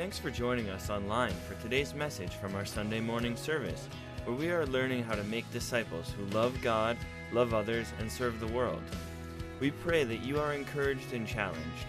Thanks 0.00 0.18
for 0.18 0.30
joining 0.30 0.70
us 0.70 0.88
online 0.88 1.34
for 1.46 1.60
today's 1.60 1.92
message 1.92 2.32
from 2.36 2.54
our 2.54 2.64
Sunday 2.64 3.00
morning 3.00 3.36
service, 3.36 3.86
where 4.24 4.34
we 4.34 4.48
are 4.48 4.64
learning 4.64 5.02
how 5.02 5.14
to 5.14 5.22
make 5.24 5.52
disciples 5.52 6.10
who 6.16 6.24
love 6.34 6.58
God, 6.62 6.96
love 7.32 7.52
others, 7.52 7.92
and 7.98 8.10
serve 8.10 8.40
the 8.40 8.46
world. 8.46 8.80
We 9.60 9.72
pray 9.72 10.04
that 10.04 10.22
you 10.22 10.40
are 10.40 10.54
encouraged 10.54 11.12
and 11.12 11.26
challenged. 11.26 11.84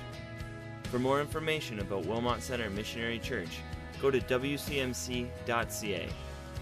For 0.92 1.00
more 1.00 1.22
information 1.22 1.80
about 1.80 2.06
Wilmot 2.06 2.44
Center 2.44 2.70
Missionary 2.70 3.18
Church, 3.18 3.60
go 4.02 4.12
to 4.12 4.20
wcmc.ca. 4.20 6.10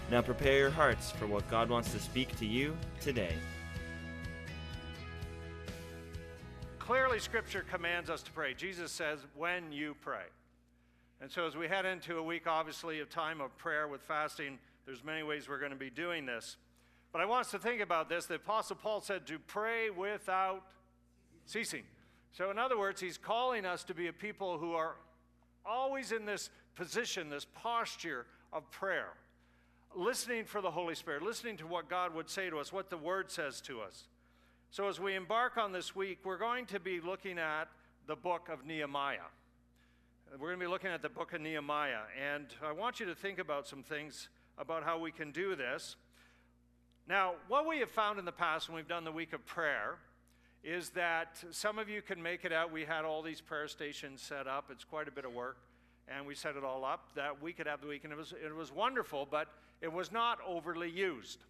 Now 0.08 0.22
prepare 0.22 0.56
your 0.56 0.70
hearts 0.70 1.10
for 1.10 1.26
what 1.26 1.50
God 1.50 1.68
wants 1.68 1.90
to 1.90 1.98
speak 1.98 2.36
to 2.36 2.46
you 2.46 2.76
today. 3.00 3.34
Clearly, 6.78 7.18
Scripture 7.18 7.64
commands 7.68 8.08
us 8.08 8.22
to 8.22 8.30
pray. 8.30 8.54
Jesus 8.54 8.92
says, 8.92 9.18
when 9.34 9.72
you 9.72 9.96
pray. 10.00 10.26
And 11.20 11.30
so, 11.30 11.46
as 11.46 11.56
we 11.56 11.68
head 11.68 11.84
into 11.84 12.16
a 12.16 12.22
week, 12.22 12.46
obviously, 12.46 13.00
of 13.00 13.10
time 13.10 13.40
of 13.40 13.56
prayer 13.58 13.86
with 13.86 14.00
fasting, 14.02 14.58
there's 14.86 15.04
many 15.04 15.22
ways 15.22 15.48
we're 15.48 15.58
going 15.58 15.72
to 15.72 15.76
be 15.76 15.90
doing 15.90 16.24
this. 16.24 16.56
But 17.12 17.20
I 17.20 17.26
want 17.26 17.46
us 17.46 17.50
to 17.50 17.58
think 17.58 17.80
about 17.80 18.08
this. 18.08 18.26
The 18.26 18.36
Apostle 18.36 18.76
Paul 18.76 19.00
said 19.00 19.26
to 19.26 19.38
pray 19.38 19.90
without 19.90 20.62
ceasing. 21.44 21.82
So, 22.32 22.50
in 22.50 22.58
other 22.58 22.78
words, 22.78 23.00
he's 23.00 23.18
calling 23.18 23.66
us 23.66 23.84
to 23.84 23.94
be 23.94 24.06
a 24.06 24.12
people 24.12 24.58
who 24.58 24.72
are 24.72 24.96
always 25.66 26.12
in 26.12 26.24
this 26.24 26.48
position, 26.74 27.28
this 27.28 27.46
posture 27.54 28.26
of 28.52 28.70
prayer 28.70 29.10
listening 29.94 30.44
for 30.44 30.60
the 30.60 30.70
Holy 30.70 30.94
Spirit, 30.94 31.22
listening 31.22 31.56
to 31.58 31.66
what 31.66 31.88
God 31.88 32.14
would 32.14 32.30
say 32.30 32.50
to 32.50 32.58
us, 32.58 32.72
what 32.72 32.90
the 32.90 32.96
Word 32.96 33.30
says 33.30 33.60
to 33.62 33.80
us. 33.80 34.04
So, 34.70 34.88
as 34.88 35.00
we 35.00 35.14
embark 35.14 35.56
on 35.56 35.72
this 35.72 35.96
week, 35.96 36.18
we're 36.24 36.38
going 36.38 36.66
to 36.66 36.78
be 36.78 37.00
looking 37.00 37.38
at 37.38 37.64
the 38.06 38.14
book 38.14 38.48
of 38.50 38.64
Nehemiah. 38.64 39.28
We're 40.32 40.48
going 40.48 40.60
to 40.60 40.64
be 40.64 40.70
looking 40.70 40.90
at 40.90 41.02
the 41.02 41.08
book 41.08 41.32
of 41.32 41.40
Nehemiah, 41.40 42.02
and 42.16 42.46
I 42.64 42.70
want 42.72 43.00
you 43.00 43.06
to 43.06 43.14
think 43.14 43.38
about 43.38 43.66
some 43.66 43.82
things 43.82 44.28
about 44.58 44.84
how 44.84 44.98
we 44.98 45.10
can 45.10 45.32
do 45.32 45.56
this. 45.56 45.96
Now, 47.08 47.34
what 47.48 47.66
we 47.66 47.78
have 47.80 47.90
found 47.90 48.18
in 48.18 48.24
the 48.24 48.32
past 48.32 48.68
when 48.68 48.76
we've 48.76 48.86
done 48.86 49.04
the 49.04 49.10
week 49.10 49.32
of 49.32 49.44
prayer 49.44 49.96
is 50.62 50.90
that 50.90 51.42
some 51.50 51.78
of 51.78 51.88
you 51.88 52.00
can 52.00 52.22
make 52.22 52.44
it 52.44 52.52
out. 52.52 52.72
We 52.72 52.84
had 52.84 53.04
all 53.04 53.22
these 53.22 53.40
prayer 53.40 53.66
stations 53.66 54.22
set 54.22 54.46
up, 54.46 54.66
it's 54.70 54.84
quite 54.84 55.08
a 55.08 55.10
bit 55.10 55.24
of 55.24 55.32
work 55.32 55.56
and 56.10 56.26
we 56.26 56.34
set 56.34 56.56
it 56.56 56.64
all 56.64 56.84
up 56.84 57.08
that 57.14 57.40
we 57.40 57.52
could 57.52 57.66
have 57.66 57.80
the 57.80 57.86
week, 57.86 58.04
and 58.04 58.12
it 58.12 58.16
was, 58.16 58.34
it 58.44 58.54
was 58.54 58.72
wonderful, 58.72 59.26
but 59.30 59.48
it 59.80 59.92
was 59.92 60.10
not 60.10 60.38
overly 60.46 60.90
used. 60.90 61.44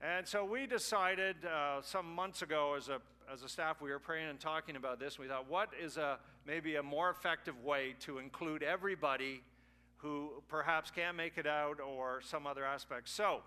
And 0.00 0.26
so 0.26 0.44
we 0.44 0.66
decided 0.66 1.36
uh, 1.44 1.80
some 1.82 2.12
months 2.12 2.42
ago 2.42 2.74
as 2.76 2.88
a, 2.88 3.00
as 3.32 3.42
a 3.42 3.48
staff, 3.48 3.80
we 3.80 3.90
were 3.90 3.98
praying 3.98 4.28
and 4.28 4.40
talking 4.40 4.76
about 4.76 4.98
this. 4.98 5.16
And 5.16 5.24
We 5.24 5.28
thought, 5.28 5.48
what 5.48 5.70
is 5.80 5.96
a, 5.96 6.18
maybe 6.46 6.76
a 6.76 6.82
more 6.82 7.10
effective 7.10 7.62
way 7.62 7.94
to 8.00 8.18
include 8.18 8.62
everybody 8.62 9.42
who 9.98 10.30
perhaps 10.48 10.90
can't 10.90 11.16
make 11.16 11.36
it 11.36 11.46
out 11.46 11.78
or 11.80 12.20
some 12.22 12.46
other 12.46 12.64
aspect? 12.64 13.08
So 13.08 13.40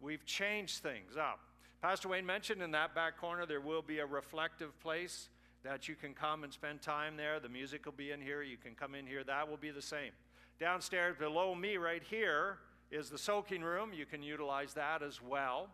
we've 0.00 0.24
changed 0.24 0.78
things 0.78 1.16
up. 1.18 1.40
Pastor 1.82 2.08
Wayne 2.08 2.26
mentioned 2.26 2.62
in 2.62 2.70
that 2.70 2.94
back 2.94 3.18
corner 3.18 3.44
there 3.46 3.60
will 3.60 3.82
be 3.82 3.98
a 3.98 4.06
reflective 4.06 4.78
place 4.80 5.28
that 5.64 5.88
you 5.88 5.94
can 5.94 6.14
come 6.14 6.44
and 6.44 6.52
spend 6.52 6.82
time 6.82 7.16
there. 7.16 7.40
The 7.40 7.48
music 7.48 7.86
will 7.86 7.92
be 7.92 8.10
in 8.10 8.20
here. 8.20 8.42
You 8.42 8.56
can 8.56 8.74
come 8.74 8.94
in 8.94 9.06
here. 9.06 9.24
That 9.24 9.48
will 9.48 9.56
be 9.56 9.70
the 9.70 9.82
same. 9.82 10.12
Downstairs 10.60 11.16
below 11.18 11.54
me, 11.54 11.76
right 11.76 12.02
here, 12.02 12.58
is 12.90 13.10
the 13.10 13.18
soaking 13.18 13.62
room. 13.62 13.92
You 13.92 14.06
can 14.06 14.22
utilize 14.22 14.74
that 14.74 15.02
as 15.02 15.20
well. 15.20 15.68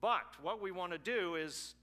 But 0.00 0.36
what 0.42 0.60
we 0.62 0.70
want 0.70 0.92
to 0.92 0.98
do 0.98 1.34
is 1.34 1.74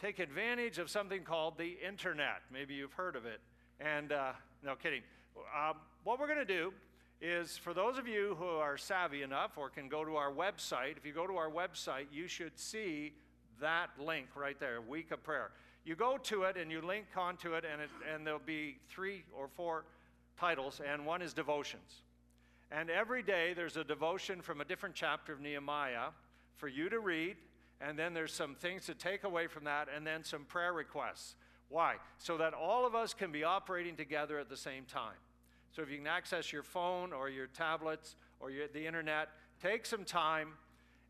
take 0.00 0.18
advantage 0.18 0.78
of 0.78 0.90
something 0.90 1.22
called 1.22 1.58
the 1.58 1.76
internet. 1.86 2.42
Maybe 2.52 2.74
you've 2.74 2.92
heard 2.92 3.16
of 3.16 3.26
it. 3.26 3.40
And 3.80 4.12
uh, 4.12 4.32
no 4.64 4.74
kidding. 4.74 5.02
Um, 5.36 5.76
what 6.04 6.18
we're 6.18 6.26
going 6.26 6.38
to 6.38 6.44
do 6.44 6.72
is 7.20 7.56
for 7.56 7.74
those 7.74 7.98
of 7.98 8.06
you 8.06 8.36
who 8.38 8.46
are 8.46 8.76
savvy 8.76 9.22
enough 9.22 9.58
or 9.58 9.68
can 9.68 9.88
go 9.88 10.04
to 10.04 10.16
our 10.16 10.32
website, 10.32 10.96
if 10.96 11.04
you 11.04 11.12
go 11.12 11.26
to 11.26 11.36
our 11.36 11.50
website, 11.50 12.06
you 12.12 12.28
should 12.28 12.58
see 12.58 13.12
that 13.60 13.88
link 13.98 14.28
right 14.36 14.58
there, 14.60 14.80
Week 14.80 15.10
of 15.10 15.22
Prayer 15.22 15.50
you 15.88 15.96
go 15.96 16.18
to 16.18 16.42
it 16.42 16.58
and 16.58 16.70
you 16.70 16.82
link 16.82 17.06
onto 17.16 17.54
it, 17.54 17.64
and, 17.64 17.80
it, 17.80 17.88
and 18.12 18.26
there'll 18.26 18.38
be 18.44 18.76
three 18.90 19.24
or 19.32 19.48
four 19.48 19.84
titles, 20.38 20.82
and 20.86 21.06
one 21.06 21.22
is 21.22 21.32
devotions. 21.32 22.02
And 22.70 22.90
every 22.90 23.22
day 23.22 23.54
there's 23.54 23.78
a 23.78 23.84
devotion 23.84 24.42
from 24.42 24.60
a 24.60 24.66
different 24.66 24.94
chapter 24.94 25.32
of 25.32 25.40
Nehemiah 25.40 26.10
for 26.56 26.68
you 26.68 26.90
to 26.90 27.00
read, 27.00 27.36
and 27.80 27.98
then 27.98 28.14
there's 28.14 28.32
some 28.32 28.54
things 28.54 28.86
to 28.86 28.94
take 28.94 29.24
away 29.24 29.46
from 29.46 29.64
that, 29.64 29.88
and 29.94 30.06
then 30.06 30.24
some 30.24 30.44
prayer 30.44 30.72
requests. 30.72 31.36
Why? 31.68 31.96
So 32.18 32.36
that 32.38 32.54
all 32.54 32.86
of 32.86 32.94
us 32.94 33.14
can 33.14 33.30
be 33.30 33.44
operating 33.44 33.96
together 33.96 34.38
at 34.38 34.48
the 34.48 34.56
same 34.56 34.84
time. 34.84 35.16
So 35.70 35.82
if 35.82 35.90
you 35.90 35.98
can 35.98 36.06
access 36.06 36.52
your 36.52 36.62
phone 36.62 37.12
or 37.12 37.28
your 37.28 37.46
tablets 37.46 38.16
or 38.40 38.50
your, 38.50 38.68
the 38.68 38.86
internet, 38.86 39.28
take 39.62 39.84
some 39.86 40.04
time 40.04 40.54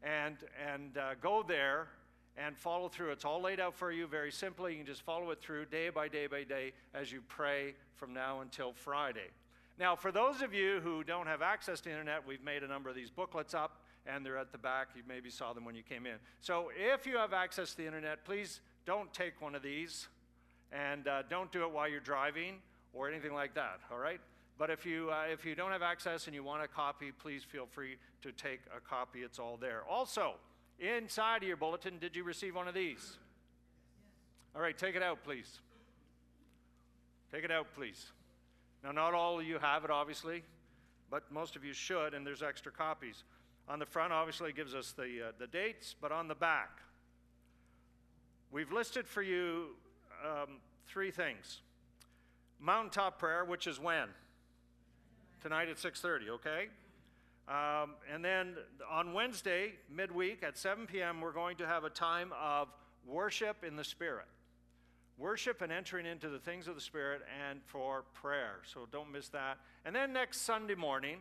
and, 0.02 0.36
and 0.72 0.98
uh, 0.98 1.14
go 1.20 1.44
there 1.46 1.88
and 2.36 2.56
follow 2.56 2.88
through. 2.88 3.10
It's 3.10 3.24
all 3.24 3.40
laid 3.40 3.60
out 3.60 3.74
for 3.74 3.90
you 3.90 4.06
very 4.06 4.30
simply. 4.30 4.72
You 4.72 4.78
can 4.78 4.86
just 4.86 5.02
follow 5.02 5.30
it 5.30 5.40
through 5.40 5.66
day 5.66 5.90
by 5.90 6.08
day 6.08 6.26
by 6.26 6.44
day 6.44 6.72
as 6.94 7.10
you 7.10 7.20
pray 7.28 7.74
from 7.94 8.12
now 8.12 8.40
until 8.40 8.72
Friday. 8.72 9.30
Now, 9.78 9.96
for 9.96 10.10
those 10.10 10.42
of 10.42 10.52
you 10.54 10.80
who 10.80 11.04
don't 11.04 11.26
have 11.26 11.40
access 11.40 11.80
to 11.82 11.90
internet, 11.90 12.26
we've 12.26 12.42
made 12.42 12.62
a 12.62 12.68
number 12.68 12.88
of 12.90 12.96
these 12.96 13.10
booklets 13.10 13.54
up 13.54 13.80
and 14.12 14.24
they're 14.24 14.38
at 14.38 14.52
the 14.52 14.58
back. 14.58 14.88
You 14.96 15.02
maybe 15.06 15.30
saw 15.30 15.52
them 15.52 15.64
when 15.64 15.74
you 15.74 15.82
came 15.82 16.06
in. 16.06 16.16
So, 16.40 16.70
if 16.76 17.06
you 17.06 17.16
have 17.16 17.32
access 17.32 17.70
to 17.72 17.76
the 17.76 17.86
internet, 17.86 18.24
please 18.24 18.60
don't 18.86 19.12
take 19.12 19.40
one 19.40 19.54
of 19.54 19.62
these 19.62 20.08
and 20.72 21.06
uh, 21.06 21.22
don't 21.28 21.52
do 21.52 21.62
it 21.62 21.70
while 21.70 21.88
you're 21.88 22.00
driving 22.00 22.54
or 22.92 23.08
anything 23.08 23.34
like 23.34 23.54
that, 23.54 23.80
all 23.92 23.98
right? 23.98 24.20
But 24.58 24.70
if 24.70 24.84
you, 24.84 25.10
uh, 25.10 25.32
if 25.32 25.44
you 25.44 25.54
don't 25.54 25.70
have 25.70 25.82
access 25.82 26.26
and 26.26 26.34
you 26.34 26.42
want 26.42 26.62
a 26.62 26.68
copy, 26.68 27.12
please 27.12 27.44
feel 27.44 27.66
free 27.70 27.96
to 28.22 28.32
take 28.32 28.60
a 28.76 28.80
copy. 28.80 29.20
It's 29.20 29.38
all 29.38 29.56
there. 29.56 29.82
Also, 29.88 30.34
Inside 30.78 31.42
of 31.42 31.48
your 31.48 31.56
bulletin, 31.56 31.98
did 31.98 32.14
you 32.14 32.22
receive 32.22 32.54
one 32.54 32.68
of 32.68 32.74
these? 32.74 33.18
All 34.54 34.62
right, 34.62 34.78
take 34.78 34.94
it 34.94 35.02
out, 35.02 35.24
please. 35.24 35.60
Take 37.32 37.44
it 37.44 37.50
out, 37.50 37.66
please. 37.74 38.06
Now, 38.84 38.92
not 38.92 39.12
all 39.12 39.40
of 39.40 39.46
you 39.46 39.58
have 39.58 39.84
it, 39.84 39.90
obviously, 39.90 40.44
but 41.10 41.30
most 41.32 41.56
of 41.56 41.64
you 41.64 41.72
should, 41.72 42.14
and 42.14 42.24
there's 42.24 42.42
extra 42.42 42.70
copies. 42.70 43.24
On 43.68 43.78
the 43.78 43.86
front, 43.86 44.14
obviously, 44.14 44.52
gives 44.52 44.74
us 44.74 44.92
the, 44.92 45.28
uh, 45.28 45.32
the 45.38 45.46
dates, 45.46 45.94
but 46.00 46.10
on 46.10 46.26
the 46.26 46.34
back, 46.34 46.80
we've 48.50 48.72
listed 48.72 49.06
for 49.06 49.20
you 49.20 49.76
um, 50.24 50.56
three 50.86 51.10
things. 51.10 51.60
Mountaintop 52.58 53.18
prayer, 53.18 53.44
which 53.44 53.66
is 53.66 53.78
when? 53.78 54.08
Tonight 55.42 55.68
at 55.68 55.76
6:30, 55.76 56.30
okay? 56.30 56.68
Um, 57.46 57.94
and 58.12 58.24
then 58.24 58.56
on 58.90 59.12
Wednesday, 59.12 59.72
midweek 59.90 60.42
at 60.42 60.56
7 60.58 60.86
p.m., 60.86 61.20
we're 61.20 61.32
going 61.32 61.56
to 61.58 61.66
have 61.66 61.84
a 61.84 61.90
time 61.90 62.32
of 62.38 62.68
worship 63.06 63.64
in 63.64 63.76
the 63.76 63.84
Spirit. 63.84 64.26
Worship 65.18 65.62
and 65.62 65.72
entering 65.72 66.06
into 66.06 66.28
the 66.28 66.38
things 66.38 66.68
of 66.68 66.74
the 66.74 66.80
Spirit 66.80 67.22
and 67.48 67.60
for 67.64 68.04
prayer. 68.14 68.60
So 68.64 68.86
don't 68.90 69.10
miss 69.10 69.28
that. 69.30 69.58
And 69.84 69.94
then 69.94 70.12
next 70.12 70.42
Sunday 70.42 70.74
morning, 70.74 71.18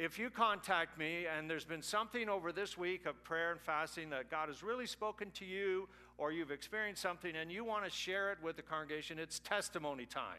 if 0.00 0.18
you 0.18 0.30
contact 0.30 0.98
me 0.98 1.26
and 1.26 1.48
there's 1.48 1.66
been 1.66 1.82
something 1.82 2.30
over 2.30 2.52
this 2.52 2.78
week 2.78 3.04
of 3.04 3.22
prayer 3.22 3.52
and 3.52 3.60
fasting 3.60 4.08
that 4.08 4.30
God 4.30 4.48
has 4.48 4.62
really 4.62 4.86
spoken 4.86 5.30
to 5.32 5.44
you, 5.44 5.90
or 6.16 6.32
you've 6.32 6.50
experienced 6.50 7.02
something 7.02 7.36
and 7.36 7.52
you 7.52 7.64
want 7.64 7.84
to 7.84 7.90
share 7.90 8.32
it 8.32 8.38
with 8.42 8.56
the 8.56 8.62
congregation, 8.62 9.18
it's 9.18 9.40
testimony 9.40 10.06
time. 10.06 10.38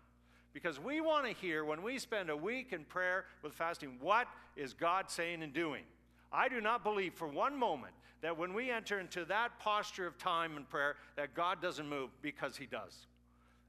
Because 0.51 0.79
we 0.79 1.00
want 1.00 1.27
to 1.27 1.33
hear 1.33 1.63
when 1.63 1.83
we 1.83 2.00
spend 2.00 2.31
a 2.31 2.35
week 2.35 2.73
in 2.73 2.85
prayer 2.85 3.25
with 3.44 3.53
fasting, 3.53 3.97
what 4.00 4.27
is 4.57 4.73
God 4.73 5.11
saying 5.11 5.44
and 5.44 5.53
doing? 5.53 5.83
I 6.33 6.50
do 6.50 6.59
not 6.59 6.83
believe 6.83 7.13
for 7.13 7.27
one 7.27 7.55
moment 7.55 7.94
that 8.23 8.35
when 8.35 8.55
we 8.55 8.71
enter 8.71 9.00
into 9.00 9.25
that 9.25 9.59
posture 9.59 10.07
of 10.07 10.17
time 10.17 10.57
and 10.57 10.67
prayer, 10.67 10.95
that 11.17 11.35
God 11.35 11.61
doesn't 11.61 11.88
move 11.88 12.09
because 12.23 12.57
He 12.57 12.66
does. 12.66 13.05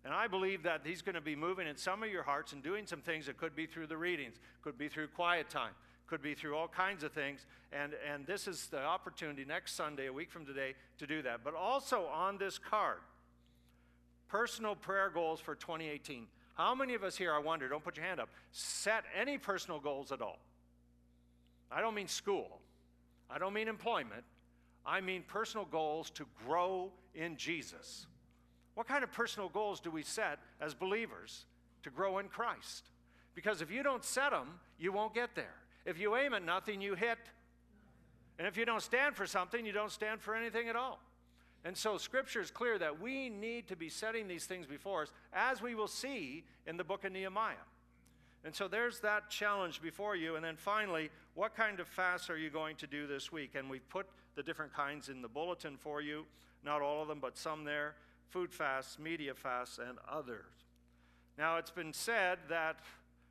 And 0.05 0.13
I 0.13 0.27
believe 0.27 0.65
that 0.65 0.83
He's 0.85 1.03
going 1.03 1.15
to 1.15 1.21
be 1.21 1.37
moving 1.37 1.67
in 1.67 1.77
some 1.77 2.03
of 2.03 2.11
your 2.11 2.23
hearts 2.23 2.53
and 2.53 2.63
doing 2.63 2.87
some 2.87 3.01
things 3.01 3.27
that 3.27 3.37
could 3.37 3.55
be 3.55 3.67
through 3.67 3.87
the 3.87 3.97
readings, 3.97 4.37
could 4.63 4.77
be 4.77 4.89
through 4.89 5.09
quiet 5.09 5.49
time, 5.49 5.73
could 6.07 6.23
be 6.23 6.35
through 6.35 6.57
all 6.57 6.69
kinds 6.69 7.05
of 7.05 7.13
things. 7.13 7.47
And, 7.73 7.93
and 8.13 8.27
this 8.27 8.49
is 8.49 8.67
the 8.67 8.83
opportunity 8.83 9.45
next 9.45 9.75
Sunday, 9.75 10.07
a 10.07 10.13
week 10.13 10.31
from 10.31 10.45
today, 10.45 10.75
to 10.99 11.07
do 11.07 11.23
that. 11.23 11.45
But 11.45 11.55
also 11.55 12.07
on 12.07 12.37
this 12.39 12.59
card, 12.59 12.99
personal 14.29 14.75
prayer 14.75 15.11
goals 15.11 15.41
for 15.41 15.55
2018. 15.55 16.27
How 16.55 16.75
many 16.75 16.95
of 16.95 17.05
us 17.05 17.17
here, 17.17 17.33
I 17.33 17.39
wonder, 17.39 17.69
don't 17.69 17.85
put 17.85 17.97
your 17.97 18.07
hand 18.07 18.19
up, 18.21 18.29
set 18.51 19.05
any 19.19 19.39
personal 19.39 19.79
goals 19.79 20.11
at 20.11 20.21
all? 20.21 20.39
I 21.71 21.81
don't 21.81 21.95
mean 21.95 22.09
school, 22.09 22.61
I 23.31 23.39
don't 23.39 23.55
mean 23.55 23.69
employment, 23.69 24.25
I 24.85 25.01
mean 25.01 25.23
personal 25.27 25.65
goals 25.65 26.11
to 26.11 26.27
grow 26.47 26.91
in 27.15 27.37
Jesus. 27.37 28.07
What 28.75 28.89
kind 28.89 29.05
of 29.05 29.13
personal 29.13 29.49
goals 29.49 29.81
do 29.81 29.91
we 29.91 30.03
set 30.03 30.39
as 30.61 30.75
believers 30.75 31.45
to 31.83 31.91
grow 31.91 32.19
in 32.19 32.29
Christ? 32.29 32.89
Because 33.35 33.61
if 33.61 33.71
you 33.71 33.83
don't 33.83 34.05
set 34.05 34.31
them, 34.31 34.61
you 34.79 34.93
won't 34.93 35.15
get 35.15 35.35
there. 35.35 35.55
If 35.85 35.99
you 35.99 36.17
aim 36.17 36.35
at 36.35 36.45
nothing, 36.45 36.81
you 36.81 36.95
hit. 36.95 37.19
And 38.39 38.47
if 38.47 38.57
you 38.57 38.65
don't 38.65 38.83
stand 38.83 39.15
for 39.15 39.27
something, 39.27 39.65
you 39.67 39.73
don't 39.73 39.91
stand 39.91 40.21
for 40.21 40.35
anything 40.35 40.69
at 40.69 40.77
all. 40.77 41.01
And 41.65 41.77
so 41.77 41.97
scripture 41.97 42.41
is 42.41 42.51
clear 42.51 42.79
that 42.79 43.01
we 43.01 43.29
need 43.29 43.69
to 43.69 43.77
be 43.77 43.89
setting 43.89 44.27
these 44.27 44.47
things 44.47 44.67
before 44.67 45.03
us, 45.03 45.13
as 45.33 45.63
we 45.63 45.75
will 45.75 45.89
see 45.89 46.45
in 46.67 46.77
the 46.77 46.85
book 46.85 47.05
of 47.05 47.13
Nehemiah. 47.13 47.55
And 48.45 48.55
so 48.55 48.67
there's 48.67 48.99
that 49.01 49.31
challenge 49.31 49.81
before 49.81 50.17
you. 50.17 50.35
And 50.35 50.45
then 50.45 50.57
finally, 50.57 51.11
what 51.35 51.55
kind 51.55 51.79
of 51.79 51.87
fasts 51.87 52.29
are 52.31 52.37
you 52.37 52.51
going 52.51 52.77
to 52.77 52.87
do 52.89 53.07
this 53.07 53.31
week? 53.31 53.53
And 53.55 53.71
we've 53.71 53.89
put 53.89 54.07
the 54.35 54.43
different 54.43 54.75
kinds 54.75 55.09
in 55.09 55.23
the 55.23 55.29
bulletin 55.29 55.77
for 55.77 56.01
you. 56.01 56.25
Not 56.65 56.83
all 56.83 57.03
of 57.03 57.09
them, 57.09 57.19
but 57.21 57.39
some 57.39 57.65
there 57.65 57.95
food 58.33 58.53
fasts, 58.53 58.99
media 58.99 59.35
fasts, 59.35 59.79
and 59.79 59.99
others. 60.11 60.65
Now, 61.37 61.59
it's 61.59 61.71
been 61.71 61.93
said 61.93 62.39
that 62.49 62.81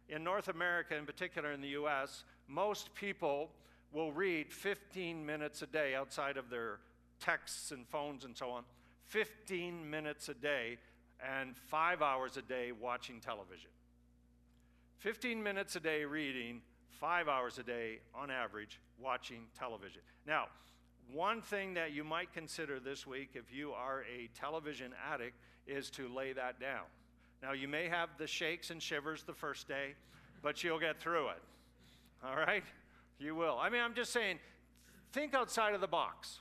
in 0.07 0.24
North 0.24 0.48
America, 0.48 0.95
in 0.95 1.06
particular 1.06 1.51
in 1.51 1.62
the 1.62 1.69
U.S., 1.69 2.24
most 2.48 2.94
people 2.94 3.50
will 3.92 4.12
read 4.12 4.53
15 4.53 5.25
minutes 5.25 5.62
a 5.63 5.68
day 5.68 5.95
outside 5.95 6.38
of 6.38 6.50
their 6.50 6.80
texts 7.19 7.71
and 7.71 7.88
phones 7.88 8.25
and 8.25 8.38
so 8.38 8.51
on. 8.51 8.63
15 9.07 9.89
minutes 9.89 10.30
a 10.30 10.33
day 10.33 10.77
and 11.39 11.57
five 11.57 12.01
hours 12.01 12.38
a 12.38 12.42
day 12.42 12.71
watching 12.71 13.19
television. 13.19 13.69
15 15.00 15.42
minutes 15.42 15.75
a 15.75 15.80
day 15.80 16.06
reading, 16.06 16.62
five 17.00 17.27
hours 17.27 17.57
a 17.57 17.63
day 17.63 18.00
on 18.13 18.30
average 18.30 18.80
watching 19.00 19.45
television. 19.57 20.01
Now, 20.27 20.45
one 21.13 21.42
thing 21.42 21.74
that 21.74 21.92
you 21.92 22.03
might 22.03 22.33
consider 22.33 22.80
this 22.80 23.06
week 23.06 23.31
if 23.33 23.53
you 23.53 23.71
are 23.71 24.03
a 24.03 24.30
television 24.38 24.94
addict 25.12 25.36
is 25.68 25.89
to 25.92 26.07
lay 26.07 26.33
that 26.33 26.59
down. 26.59 26.83
Now, 27.42 27.53
you 27.53 27.68
may 27.68 27.88
have 27.88 28.09
the 28.18 28.27
shakes 28.27 28.69
and 28.69 28.81
shivers 28.81 29.24
the 29.24 29.33
first 29.33 29.68
day, 29.68 29.95
but 30.42 30.63
you'll 30.63 30.80
get 30.80 31.00
through 31.00 31.30
it. 31.30 31.42
All 32.24 32.36
right? 32.36 32.63
You 33.19 33.36
will. 33.36 33.57
I 33.59 33.69
mean, 33.69 33.81
I'm 33.81 33.94
just 33.94 34.13
saying, 34.13 34.39
think 35.12 35.33
outside 35.33 35.74
of 35.74 35.81
the 35.81 35.88
box. 35.88 36.39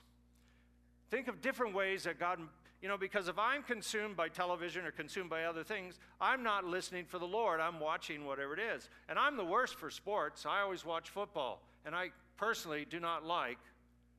Think 1.09 1.27
of 1.27 1.41
different 1.41 1.73
ways 1.73 2.03
that 2.03 2.19
God, 2.19 2.39
you 2.81 2.87
know, 2.87 2.97
because 2.97 3.27
if 3.27 3.37
I'm 3.37 3.63
consumed 3.63 4.15
by 4.15 4.29
television 4.29 4.85
or 4.85 4.91
consumed 4.91 5.29
by 5.29 5.43
other 5.43 5.63
things, 5.63 5.99
I'm 6.19 6.43
not 6.43 6.65
listening 6.65 7.05
for 7.05 7.19
the 7.19 7.27
Lord. 7.27 7.59
I'm 7.59 7.79
watching 7.79 8.25
whatever 8.25 8.53
it 8.53 8.59
is. 8.59 8.89
And 9.09 9.19
I'm 9.19 9.37
the 9.37 9.45
worst 9.45 9.75
for 9.75 9.89
sports. 9.89 10.45
I 10.45 10.61
always 10.61 10.85
watch 10.85 11.09
football. 11.09 11.61
And 11.85 11.95
I 11.95 12.11
personally 12.37 12.85
do 12.89 12.99
not 12.99 13.25
like 13.25 13.57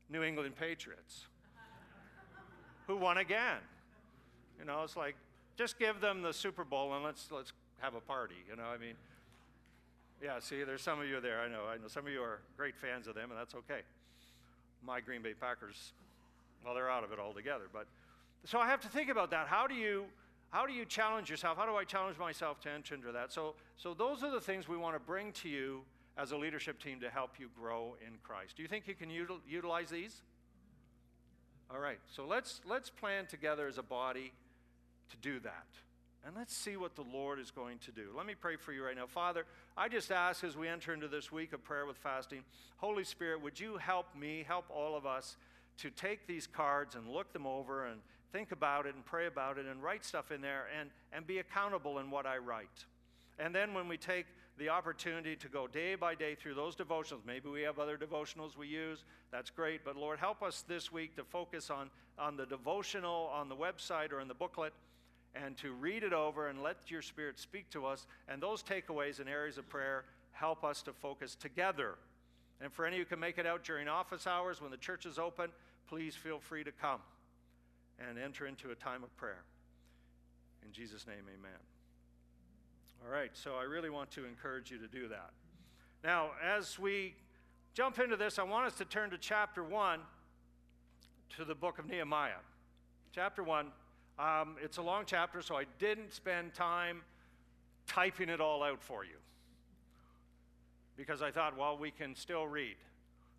New 0.08 0.22
England 0.22 0.56
Patriots, 0.56 1.26
who 2.86 2.96
won 2.96 3.18
again. 3.18 3.58
You 4.58 4.64
know, 4.64 4.82
it's 4.82 4.96
like, 4.96 5.16
just 5.56 5.78
give 5.78 6.00
them 6.00 6.22
the 6.22 6.32
Super 6.32 6.64
Bowl 6.64 6.94
and 6.94 7.04
let's, 7.04 7.30
let's 7.30 7.52
have 7.80 7.94
a 7.94 8.00
party. 8.00 8.36
You 8.48 8.56
know, 8.56 8.64
I 8.64 8.78
mean, 8.78 8.94
yeah, 10.22 10.38
see, 10.38 10.62
there's 10.62 10.82
some 10.82 11.00
of 11.00 11.08
you 11.08 11.20
there. 11.20 11.40
I 11.40 11.48
know. 11.48 11.62
I 11.68 11.76
know 11.76 11.88
some 11.88 12.06
of 12.06 12.12
you 12.12 12.22
are 12.22 12.38
great 12.56 12.76
fans 12.76 13.08
of 13.08 13.16
them, 13.16 13.30
and 13.30 13.38
that's 13.38 13.54
okay. 13.56 13.80
My 14.84 15.00
Green 15.00 15.20
Bay 15.20 15.34
Packers, 15.34 15.92
well, 16.64 16.74
they're 16.74 16.90
out 16.90 17.02
of 17.02 17.12
it 17.12 17.18
altogether. 17.18 17.64
But 17.72 17.86
so 18.44 18.58
I 18.58 18.68
have 18.68 18.80
to 18.82 18.88
think 18.88 19.10
about 19.10 19.30
that. 19.30 19.48
How 19.48 19.66
do 19.66 19.74
you 19.74 20.04
how 20.50 20.66
do 20.66 20.72
you 20.72 20.84
challenge 20.84 21.30
yourself? 21.30 21.56
How 21.56 21.66
do 21.66 21.74
I 21.74 21.84
challenge 21.84 22.18
myself 22.18 22.60
to 22.60 22.70
enter 22.70 22.94
into 22.94 23.10
that? 23.12 23.32
So 23.32 23.54
so 23.76 23.94
those 23.94 24.22
are 24.22 24.30
the 24.30 24.40
things 24.40 24.68
we 24.68 24.76
want 24.76 24.94
to 24.94 25.00
bring 25.00 25.32
to 25.32 25.48
you 25.48 25.82
as 26.16 26.32
a 26.32 26.36
leadership 26.36 26.82
team 26.82 27.00
to 27.00 27.10
help 27.10 27.38
you 27.38 27.48
grow 27.58 27.96
in 28.06 28.18
Christ. 28.22 28.56
Do 28.56 28.62
you 28.62 28.68
think 28.68 28.86
you 28.86 28.94
can 28.94 29.08
util- 29.08 29.40
utilize 29.48 29.90
these? 29.90 30.22
All 31.70 31.78
right. 31.78 31.98
So 32.14 32.26
let's 32.26 32.60
let's 32.66 32.90
plan 32.90 33.26
together 33.26 33.66
as 33.66 33.78
a 33.78 33.82
body 33.82 34.32
to 35.10 35.16
do 35.16 35.40
that. 35.40 35.66
And 36.24 36.36
let's 36.36 36.54
see 36.54 36.76
what 36.76 36.94
the 36.94 37.02
Lord 37.02 37.40
is 37.40 37.50
going 37.50 37.78
to 37.78 37.90
do. 37.90 38.10
Let 38.16 38.26
me 38.26 38.34
pray 38.38 38.54
for 38.56 38.72
you 38.72 38.84
right 38.84 38.94
now. 38.94 39.06
Father, 39.06 39.44
I 39.76 39.88
just 39.88 40.12
ask 40.12 40.44
as 40.44 40.56
we 40.56 40.68
enter 40.68 40.94
into 40.94 41.08
this 41.08 41.32
week 41.32 41.52
of 41.52 41.64
prayer 41.64 41.84
with 41.84 41.96
fasting, 41.96 42.44
Holy 42.76 43.02
Spirit, 43.02 43.42
would 43.42 43.58
you 43.58 43.76
help 43.76 44.06
me, 44.14 44.44
help 44.46 44.66
all 44.70 44.96
of 44.96 45.04
us 45.04 45.36
to 45.78 45.90
take 45.90 46.28
these 46.28 46.46
cards 46.46 46.94
and 46.94 47.08
look 47.08 47.32
them 47.32 47.44
over 47.44 47.86
and 47.86 48.00
think 48.30 48.52
about 48.52 48.86
it 48.86 48.94
and 48.94 49.04
pray 49.04 49.26
about 49.26 49.58
it 49.58 49.66
and 49.66 49.82
write 49.82 50.04
stuff 50.04 50.30
in 50.30 50.40
there 50.40 50.66
and, 50.78 50.90
and 51.12 51.26
be 51.26 51.38
accountable 51.38 51.98
in 51.98 52.08
what 52.08 52.24
I 52.24 52.38
write. 52.38 52.86
And 53.38 53.52
then 53.52 53.74
when 53.74 53.88
we 53.88 53.96
take 53.96 54.26
the 54.58 54.68
opportunity 54.68 55.34
to 55.36 55.48
go 55.48 55.66
day 55.66 55.94
by 55.94 56.14
day 56.14 56.34
through 56.34 56.54
those 56.54 56.76
devotionals, 56.76 57.24
maybe 57.26 57.48
we 57.48 57.62
have 57.62 57.78
other 57.78 57.96
devotionals 57.96 58.56
we 58.56 58.68
use, 58.68 59.04
that's 59.30 59.50
great. 59.50 59.84
But 59.84 59.96
Lord, 59.96 60.18
help 60.18 60.42
us 60.42 60.64
this 60.68 60.92
week 60.92 61.16
to 61.16 61.24
focus 61.24 61.70
on, 61.70 61.90
on 62.18 62.36
the 62.36 62.46
devotional 62.46 63.30
on 63.32 63.48
the 63.48 63.56
website 63.56 64.12
or 64.12 64.20
in 64.20 64.28
the 64.28 64.34
booklet 64.34 64.72
and 65.34 65.56
to 65.56 65.72
read 65.72 66.02
it 66.02 66.12
over 66.12 66.48
and 66.48 66.62
let 66.62 66.76
your 66.90 67.02
Spirit 67.02 67.38
speak 67.38 67.70
to 67.70 67.86
us. 67.86 68.06
And 68.28 68.42
those 68.42 68.62
takeaways 68.62 69.18
and 69.18 69.28
areas 69.28 69.56
of 69.56 69.68
prayer 69.68 70.04
help 70.32 70.64
us 70.64 70.82
to 70.82 70.92
focus 70.92 71.34
together. 71.34 71.94
And 72.60 72.72
for 72.72 72.84
any 72.84 72.98
who 72.98 73.04
can 73.04 73.18
make 73.18 73.38
it 73.38 73.46
out 73.46 73.64
during 73.64 73.88
office 73.88 74.26
hours 74.26 74.60
when 74.60 74.70
the 74.70 74.76
church 74.76 75.06
is 75.06 75.18
open, 75.18 75.50
please 75.88 76.14
feel 76.14 76.38
free 76.38 76.64
to 76.64 76.72
come 76.72 77.00
and 77.98 78.18
enter 78.18 78.46
into 78.46 78.70
a 78.70 78.74
time 78.74 79.02
of 79.02 79.14
prayer. 79.16 79.42
In 80.64 80.72
Jesus' 80.72 81.06
name, 81.06 81.24
amen. 81.28 81.71
All 83.04 83.12
right, 83.12 83.30
so 83.34 83.56
I 83.56 83.64
really 83.64 83.90
want 83.90 84.12
to 84.12 84.24
encourage 84.24 84.70
you 84.70 84.78
to 84.78 84.86
do 84.86 85.08
that. 85.08 85.30
Now, 86.04 86.30
as 86.42 86.78
we 86.78 87.14
jump 87.74 87.98
into 87.98 88.16
this, 88.16 88.38
I 88.38 88.44
want 88.44 88.66
us 88.66 88.74
to 88.74 88.84
turn 88.84 89.10
to 89.10 89.18
chapter 89.18 89.64
1 89.64 89.98
to 91.36 91.44
the 91.44 91.54
book 91.54 91.80
of 91.80 91.88
Nehemiah. 91.88 92.40
Chapter 93.12 93.42
1. 93.42 93.66
Um, 94.20 94.56
it's 94.62 94.76
a 94.76 94.82
long 94.82 95.02
chapter, 95.04 95.42
so 95.42 95.56
I 95.56 95.64
didn't 95.80 96.12
spend 96.12 96.54
time 96.54 97.02
typing 97.88 98.28
it 98.28 98.40
all 98.40 98.62
out 98.62 98.80
for 98.80 99.04
you 99.04 99.16
because 100.96 101.22
I 101.22 101.32
thought, 101.32 101.58
well, 101.58 101.76
we 101.76 101.90
can 101.90 102.14
still 102.14 102.46
read. 102.46 102.76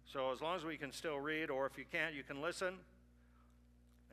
So 0.05 0.31
as 0.33 0.41
long 0.41 0.57
as 0.57 0.65
we 0.65 0.75
can 0.75 0.91
still 0.91 1.19
read, 1.19 1.49
or 1.49 1.65
if 1.65 1.77
you 1.77 1.85
can't, 1.89 2.13
you 2.13 2.23
can 2.23 2.41
listen, 2.41 2.73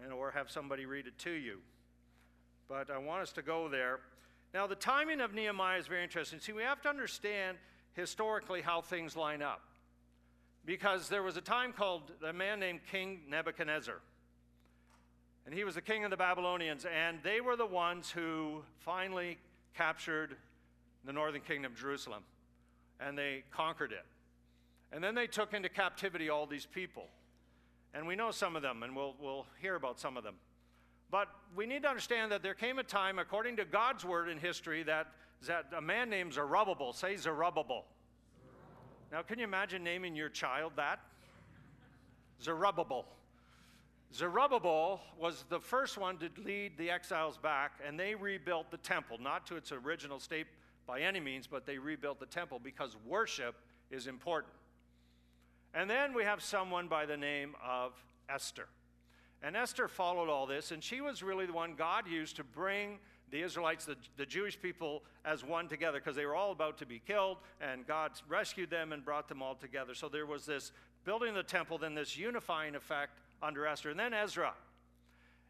and 0.03 0.13
or 0.13 0.31
have 0.31 0.49
somebody 0.49 0.87
read 0.87 1.09
it 1.09 1.19
to 1.19 1.33
you. 1.33 1.59
But 2.69 2.89
I 2.89 2.99
want 2.99 3.23
us 3.23 3.33
to 3.33 3.43
go 3.43 3.69
there. 3.69 3.99
Now, 4.53 4.67
the 4.67 4.75
timing 4.75 5.21
of 5.21 5.33
Nehemiah 5.33 5.79
is 5.79 5.87
very 5.87 6.03
interesting. 6.03 6.41
See, 6.41 6.53
we 6.53 6.63
have 6.63 6.83
to 6.83 6.89
understand 6.89 7.59
historically 7.93 8.63
how 8.63 8.81
things 8.81 9.17
line 9.17 9.43
up. 9.43 9.61
Because 10.65 11.09
there 11.09 11.23
was 11.23 11.37
a 11.37 11.41
time 11.41 11.73
called 11.73 12.13
a 12.27 12.33
man 12.33 12.61
named 12.61 12.81
King 12.91 13.21
Nebuchadnezzar. 13.29 13.97
And 15.47 15.55
he 15.55 15.65
was 15.65 15.75
the 15.75 15.81
king 15.81 16.05
of 16.05 16.11
the 16.11 16.17
Babylonians, 16.17 16.85
and 16.85 17.19
they 17.23 17.41
were 17.41 17.57
the 17.57 17.67
ones 17.67 18.11
who 18.11 18.63
finally 18.79 19.39
captured 19.75 20.37
the 21.05 21.13
northern 21.13 21.41
kingdom 21.41 21.73
of 21.73 21.79
Jerusalem. 21.79 22.23
And 23.01 23.17
they 23.17 23.45
conquered 23.51 23.93
it. 23.93 24.05
And 24.93 25.03
then 25.03 25.15
they 25.15 25.27
took 25.27 25.55
into 25.55 25.69
captivity 25.69 26.29
all 26.29 26.47
these 26.47 26.67
people. 26.67 27.07
And 27.95 28.07
we 28.07 28.17
know 28.17 28.31
some 28.31 28.55
of 28.57 28.63
them, 28.63 28.83
and 28.83 28.95
we'll, 28.95 29.15
we'll 29.21 29.47
hear 29.61 29.77
about 29.77 29.99
some 29.99 30.17
of 30.17 30.25
them. 30.25 30.35
But 31.11 31.29
we 31.57 31.67
need 31.67 31.83
to 31.83 31.89
understand 31.89 32.31
that 32.33 32.43
there 32.43 32.55
came 32.55 32.79
a 32.79 32.85
time, 32.85 33.19
according 33.19 33.57
to 33.57 33.65
God's 33.65 34.05
word 34.05 34.29
in 34.29 34.39
history, 34.39 34.83
that, 34.85 35.09
that 35.47 35.67
a 35.77 35.81
man 35.81 36.09
named 36.09 36.35
Zerubbabel, 36.35 36.93
say 36.93 37.17
Zerubbabel. 37.17 37.85
Now, 39.11 39.23
can 39.23 39.39
you 39.39 39.45
imagine 39.45 39.83
naming 39.83 40.15
your 40.15 40.29
child 40.29 40.73
that? 40.77 41.01
Zerubbabel. 42.43 43.07
Zerubbabel 44.15 45.01
was 45.19 45.45
the 45.49 45.61
first 45.61 45.99
one 45.99 46.17
to 46.19 46.31
lead 46.45 46.79
the 46.79 46.91
exiles 46.91 47.37
back, 47.37 47.73
and 47.87 47.99
they 47.99 48.15
rebuilt 48.15 48.71
the 48.71 48.79
temple, 48.79 49.19
not 49.21 49.47
to 49.49 49.57
its 49.57 49.73
original 49.73 50.21
state 50.21 50.47
by 50.87 51.01
any 51.01 51.21
means, 51.21 51.47
but 51.47 51.67
they 51.67 51.79
rebuilt 51.79 52.19
the 52.19 52.27
temple 52.27 52.61
because 52.63 52.97
worship 53.07 53.57
is 53.91 54.07
important. 54.07 54.53
And 55.75 55.89
then 55.89 56.15
we 56.15 56.25
have 56.25 56.43
someone 56.43 56.89
by 56.89 57.07
the 57.07 57.17
name 57.17 57.55
of 57.65 57.93
Esther. 58.29 58.67
And 59.43 59.57
Esther 59.57 59.89
followed 59.89 60.29
all 60.29 60.47
this, 60.47 60.71
and 60.71 60.85
she 60.85 61.01
was 61.01 61.23
really 61.23 61.47
the 61.47 61.53
one 61.53 61.75
God 61.75 62.07
used 62.07 62.37
to 62.37 62.45
bring 62.45 62.99
the 63.31 63.43
Israelites, 63.43 63.85
the, 63.85 63.97
the 64.17 64.27
Jewish 64.27 64.61
people, 64.61 65.03
as 65.25 65.45
one 65.45 65.69
together 65.69 65.99
because 65.99 66.17
they 66.17 66.27
were 66.27 66.35
all 66.35 66.53
about 66.53 66.79
to 66.79 66.87
be 66.87 67.01
killed, 67.07 67.39
and 67.61 67.87
God 67.87 68.13
rescued 68.29 68.71
them 68.71 68.93
and 68.93 69.05
brought 69.05 69.29
them 69.29 69.41
all 69.41 69.55
together. 69.55 69.95
So 69.95 70.09
there 70.09 70.27
was 70.27 70.47
this 70.47 70.73
building 71.05 71.35
the 71.35 71.43
temple, 71.43 71.79
then 71.79 71.95
this 71.95 72.19
unifying 72.19 72.75
effect 72.75 73.21
under 73.43 73.67
Esther. 73.67 73.91
And 73.91 73.99
then 73.99 74.13
Ezra. 74.13 74.53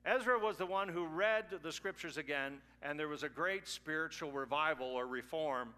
Ezra 0.04 0.38
was 0.38 0.56
the 0.56 0.66
one 0.66 0.88
who 0.88 1.06
read 1.06 1.44
the 1.62 1.72
scriptures 1.72 2.16
again, 2.16 2.58
and 2.82 2.98
there 2.98 3.08
was 3.08 3.22
a 3.22 3.28
great 3.28 3.66
spiritual 3.68 4.32
revival 4.32 4.86
or 4.86 5.06
reform 5.06 5.74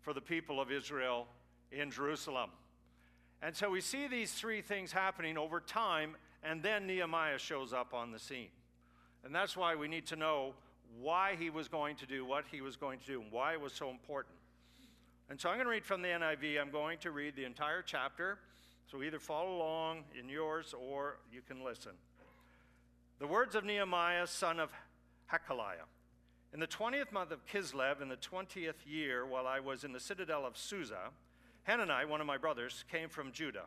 for 0.00 0.12
the 0.12 0.20
people 0.20 0.60
of 0.60 0.70
Israel 0.70 1.26
in 1.70 1.90
Jerusalem. 1.90 2.50
And 3.40 3.56
so 3.56 3.70
we 3.70 3.80
see 3.80 4.08
these 4.08 4.32
three 4.32 4.60
things 4.60 4.92
happening 4.92 5.38
over 5.38 5.58
time, 5.58 6.16
and 6.42 6.62
then 6.62 6.86
Nehemiah 6.86 7.38
shows 7.38 7.72
up 7.72 7.94
on 7.94 8.10
the 8.10 8.18
scene. 8.18 8.48
And 9.24 9.34
that's 9.34 9.56
why 9.56 9.74
we 9.76 9.88
need 9.88 10.06
to 10.08 10.16
know 10.16 10.54
why 11.00 11.36
he 11.38 11.50
was 11.50 11.68
going 11.68 11.96
to 11.96 12.06
do 12.06 12.24
what 12.24 12.44
he 12.50 12.60
was 12.60 12.76
going 12.76 12.98
to 12.98 13.06
do 13.06 13.20
and 13.20 13.30
why 13.30 13.52
it 13.52 13.60
was 13.60 13.72
so 13.72 13.90
important. 13.90 14.34
And 15.30 15.40
so 15.40 15.48
I'm 15.48 15.56
going 15.56 15.66
to 15.66 15.70
read 15.70 15.84
from 15.84 16.02
the 16.02 16.08
NIV. 16.08 16.60
I'm 16.60 16.70
going 16.70 16.98
to 16.98 17.10
read 17.10 17.36
the 17.36 17.44
entire 17.44 17.82
chapter. 17.82 18.38
So 18.90 19.02
either 19.02 19.18
follow 19.18 19.56
along 19.56 20.04
in 20.18 20.28
yours 20.28 20.74
or 20.78 21.16
you 21.32 21.40
can 21.40 21.64
listen. 21.64 21.92
The 23.20 23.26
words 23.26 23.54
of 23.54 23.64
Nehemiah, 23.64 24.26
son 24.26 24.58
of 24.58 24.70
Hachaliah. 25.32 25.86
In 26.52 26.60
the 26.60 26.66
20th 26.66 27.12
month 27.12 27.30
of 27.30 27.46
Kislev, 27.46 28.02
in 28.02 28.08
the 28.08 28.16
20th 28.16 28.74
year, 28.84 29.24
while 29.24 29.46
I 29.46 29.60
was 29.60 29.84
in 29.84 29.92
the 29.92 30.00
citadel 30.00 30.44
of 30.44 30.58
Susa, 30.58 31.10
Hanani, 31.62 32.04
one 32.04 32.20
of 32.20 32.26
my 32.26 32.36
brothers, 32.36 32.84
came 32.90 33.08
from 33.08 33.32
Judah 33.32 33.64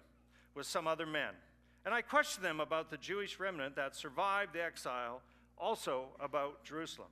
with 0.54 0.68
some 0.68 0.86
other 0.86 1.06
men. 1.08 1.34
And 1.86 1.94
I 1.94 2.02
questioned 2.02 2.44
them 2.44 2.60
about 2.60 2.90
the 2.90 2.98
Jewish 2.98 3.40
remnant 3.40 3.76
that 3.76 3.96
survived 3.96 4.54
the 4.54 4.64
exile, 4.64 5.22
also 5.58 6.08
about 6.20 6.64
Jerusalem. 6.64 7.10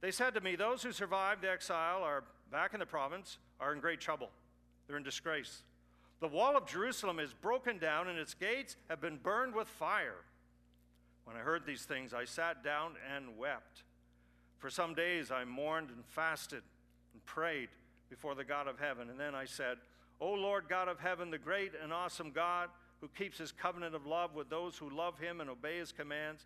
They 0.00 0.12
said 0.12 0.34
to 0.34 0.40
me, 0.40 0.56
Those 0.56 0.82
who 0.82 0.92
survived 0.92 1.42
the 1.42 1.50
exile 1.50 2.02
are 2.02 2.24
back 2.52 2.72
in 2.72 2.80
the 2.80 2.86
province, 2.86 3.38
are 3.58 3.72
in 3.72 3.80
great 3.80 4.00
trouble. 4.00 4.30
They're 4.86 4.96
in 4.96 5.02
disgrace. 5.02 5.62
The 6.20 6.28
wall 6.28 6.56
of 6.56 6.66
Jerusalem 6.66 7.18
is 7.18 7.32
broken 7.32 7.78
down, 7.78 8.08
and 8.08 8.18
its 8.18 8.34
gates 8.34 8.76
have 8.88 9.00
been 9.00 9.16
burned 9.16 9.54
with 9.54 9.68
fire. 9.68 10.24
When 11.24 11.36
I 11.36 11.40
heard 11.40 11.64
these 11.66 11.84
things, 11.84 12.12
I 12.12 12.24
sat 12.24 12.62
down 12.62 12.92
and 13.14 13.36
wept. 13.38 13.82
For 14.58 14.68
some 14.68 14.94
days 14.94 15.30
I 15.30 15.44
mourned 15.44 15.90
and 15.90 16.04
fasted 16.04 16.62
and 17.12 17.24
prayed 17.24 17.68
before 18.10 18.34
the 18.34 18.44
God 18.44 18.68
of 18.68 18.78
heaven. 18.78 19.08
And 19.08 19.18
then 19.18 19.34
I 19.34 19.46
said, 19.46 19.78
O 20.20 20.32
Lord 20.32 20.64
God 20.68 20.88
of 20.88 21.00
heaven, 21.00 21.30
the 21.30 21.38
great 21.38 21.72
and 21.82 21.92
awesome 21.92 22.30
God, 22.30 22.68
who 23.00 23.08
keeps 23.08 23.38
his 23.38 23.52
covenant 23.52 23.94
of 23.94 24.06
love 24.06 24.34
with 24.34 24.50
those 24.50 24.76
who 24.76 24.90
love 24.90 25.18
him 25.18 25.40
and 25.40 25.48
obey 25.48 25.78
his 25.78 25.92
commands, 25.92 26.44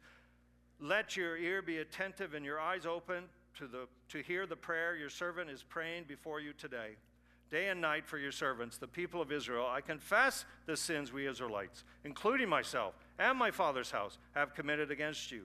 let 0.81 1.17
your 1.17 1.37
ear 1.37 1.63
be 1.63 1.79
attentive 1.79 2.35
and 2.35 2.45
your 2.45 2.61
eyes 2.61 2.87
open 2.87 3.25
to, 3.59 3.67
the, 3.67 3.87
to 4.09 4.23
hear 4.23 4.47
the 4.47 4.57
prayer 4.57 4.97
your 4.97 5.11
servant 5.11 5.51
is 5.51 5.63
praying 5.63 6.05
before 6.09 6.41
you 6.41 6.53
today 6.53 6.97
day 7.51 7.69
and 7.69 7.81
night 7.81 8.05
for 8.05 8.19
your 8.19 8.33
servants, 8.33 8.79
the 8.79 8.89
people 8.89 9.21
of 9.21 9.31
Israel. 9.31 9.67
I 9.71 9.81
confess 9.81 10.45
the 10.67 10.77
sins 10.77 11.13
we 11.13 11.29
Israelites, 11.29 11.85
including 12.03 12.49
myself 12.49 12.95
and 13.19 13.39
my 13.39 13.53
father's 13.53 13.93
house, 13.93 14.19
have 14.35 14.55
committed 14.55 14.91
against 14.91 15.31
you. 15.31 15.45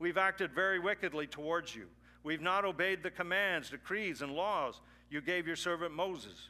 We've 0.00 0.18
acted 0.18 0.52
very 0.52 0.80
wickedly 0.80 1.28
towards 1.28 1.74
you. 1.76 1.86
We've 2.24 2.40
not 2.40 2.64
obeyed 2.64 3.04
the 3.04 3.10
commands, 3.10 3.70
decrees, 3.70 4.20
and 4.20 4.32
laws 4.32 4.80
you 5.10 5.20
gave 5.20 5.46
your 5.46 5.54
servant 5.54 5.94
Moses. 5.94 6.48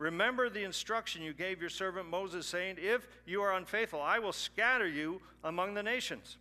Remember 0.00 0.48
the 0.48 0.64
instruction 0.64 1.22
you 1.22 1.32
gave 1.32 1.60
your 1.60 1.70
servant 1.70 2.08
Moses, 2.08 2.46
saying, 2.46 2.78
If 2.80 3.06
you 3.26 3.42
are 3.42 3.52
unfaithful, 3.52 4.00
I 4.00 4.18
will 4.18 4.32
scatter 4.32 4.88
you 4.88 5.20
among 5.44 5.74
the 5.74 5.82
nations. 5.82 6.38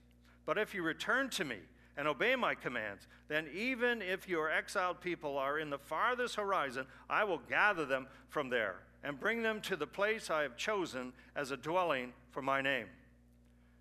But 0.48 0.58
if 0.58 0.74
you 0.74 0.82
return 0.82 1.30
to 1.32 1.46
me, 1.46 1.58
and 2.00 2.08
obey 2.08 2.34
my 2.34 2.56
commands, 2.56 3.08
then 3.28 3.46
even 3.54 4.02
if 4.02 4.26
your 4.26 4.50
exiled 4.50 5.02
people 5.02 5.38
are 5.38 5.60
in 5.60 5.70
the 5.70 5.78
farthest 5.78 6.38
horizon, 6.38 6.86
I 7.10 7.26
will 7.26 7.42
gather 7.50 7.86
them 7.86 8.08
from 8.30 8.50
there 8.50 8.78
and 9.04 9.20
bring 9.20 9.44
them 9.44 9.60
to 9.64 9.76
the 9.76 9.86
place 9.86 10.30
I 10.30 10.44
have 10.44 10.56
chosen 10.56 11.12
as 11.36 11.52
a 11.52 11.58
dwelling 11.58 12.14
for 12.32 12.42
my 12.42 12.62
name. 12.62 12.86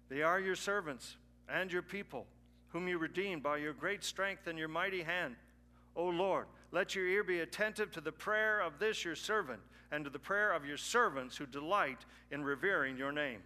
They 0.09 0.23
are 0.23 0.41
your 0.41 0.57
servants 0.57 1.17
and 1.49 1.73
your 1.73 1.83
people, 1.83 2.27
whom 2.71 2.89
you 2.89 2.99
redeemed 2.99 3.45
by 3.45 3.59
your 3.59 3.73
great 3.73 4.03
strength 4.03 4.49
and 4.49 4.59
your 4.59 4.67
mighty 4.67 5.03
hand. 5.03 5.37
O 5.99 6.05
Lord, 6.05 6.47
let 6.71 6.95
your 6.95 7.07
ear 7.07 7.25
be 7.25 7.41
attentive 7.41 7.91
to 7.93 8.01
the 8.01 8.13
prayer 8.13 8.61
of 8.61 8.79
this 8.79 9.05
your 9.05 9.17
servant 9.17 9.61
and 9.91 10.05
to 10.05 10.11
the 10.11 10.19
prayer 10.19 10.53
of 10.53 10.65
your 10.65 10.77
servants 10.77 11.37
who 11.37 11.45
delight 11.45 12.07
in 12.31 12.43
revering 12.45 12.97
your 12.97 13.11
name. 13.11 13.41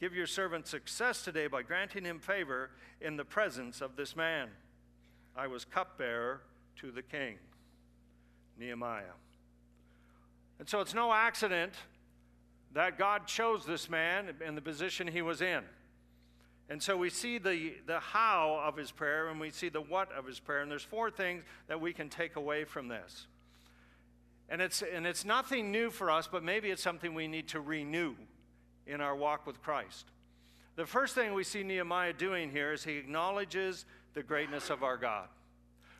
Give 0.00 0.14
your 0.14 0.28
servant 0.28 0.68
success 0.68 1.22
today 1.24 1.48
by 1.48 1.62
granting 1.62 2.04
him 2.04 2.20
favor 2.20 2.70
in 3.00 3.16
the 3.16 3.24
presence 3.24 3.80
of 3.80 3.96
this 3.96 4.14
man. 4.14 4.48
I 5.36 5.48
was 5.48 5.64
cupbearer 5.64 6.42
to 6.76 6.92
the 6.92 7.02
king. 7.02 7.38
Nehemiah. 8.58 9.16
And 10.60 10.68
so 10.68 10.80
it's 10.80 10.94
no 10.94 11.12
accident 11.12 11.74
that 12.74 12.96
God 12.96 13.26
chose 13.26 13.66
this 13.66 13.90
man 13.90 14.34
in 14.46 14.54
the 14.54 14.60
position 14.60 15.08
he 15.08 15.22
was 15.22 15.42
in. 15.42 15.62
And 16.70 16.82
so 16.82 16.96
we 16.96 17.08
see 17.08 17.38
the, 17.38 17.74
the 17.86 17.98
how 17.98 18.62
of 18.62 18.76
his 18.76 18.90
prayer 18.90 19.28
and 19.28 19.40
we 19.40 19.50
see 19.50 19.70
the 19.70 19.80
what 19.80 20.12
of 20.12 20.26
his 20.26 20.38
prayer. 20.38 20.60
And 20.60 20.70
there's 20.70 20.82
four 20.82 21.10
things 21.10 21.44
that 21.66 21.80
we 21.80 21.92
can 21.92 22.08
take 22.08 22.36
away 22.36 22.64
from 22.64 22.88
this. 22.88 23.26
And 24.50 24.60
it's, 24.60 24.82
and 24.82 25.06
it's 25.06 25.24
nothing 25.24 25.70
new 25.72 25.90
for 25.90 26.10
us, 26.10 26.28
but 26.30 26.42
maybe 26.42 26.70
it's 26.70 26.82
something 26.82 27.14
we 27.14 27.28
need 27.28 27.48
to 27.48 27.60
renew 27.60 28.14
in 28.86 29.00
our 29.00 29.16
walk 29.16 29.46
with 29.46 29.62
Christ. 29.62 30.06
The 30.76 30.86
first 30.86 31.14
thing 31.14 31.34
we 31.34 31.44
see 31.44 31.62
Nehemiah 31.62 32.12
doing 32.12 32.50
here 32.50 32.72
is 32.72 32.84
he 32.84 32.96
acknowledges 32.96 33.84
the 34.14 34.22
greatness 34.22 34.70
of 34.70 34.82
our 34.82 34.96
God. 34.96 35.28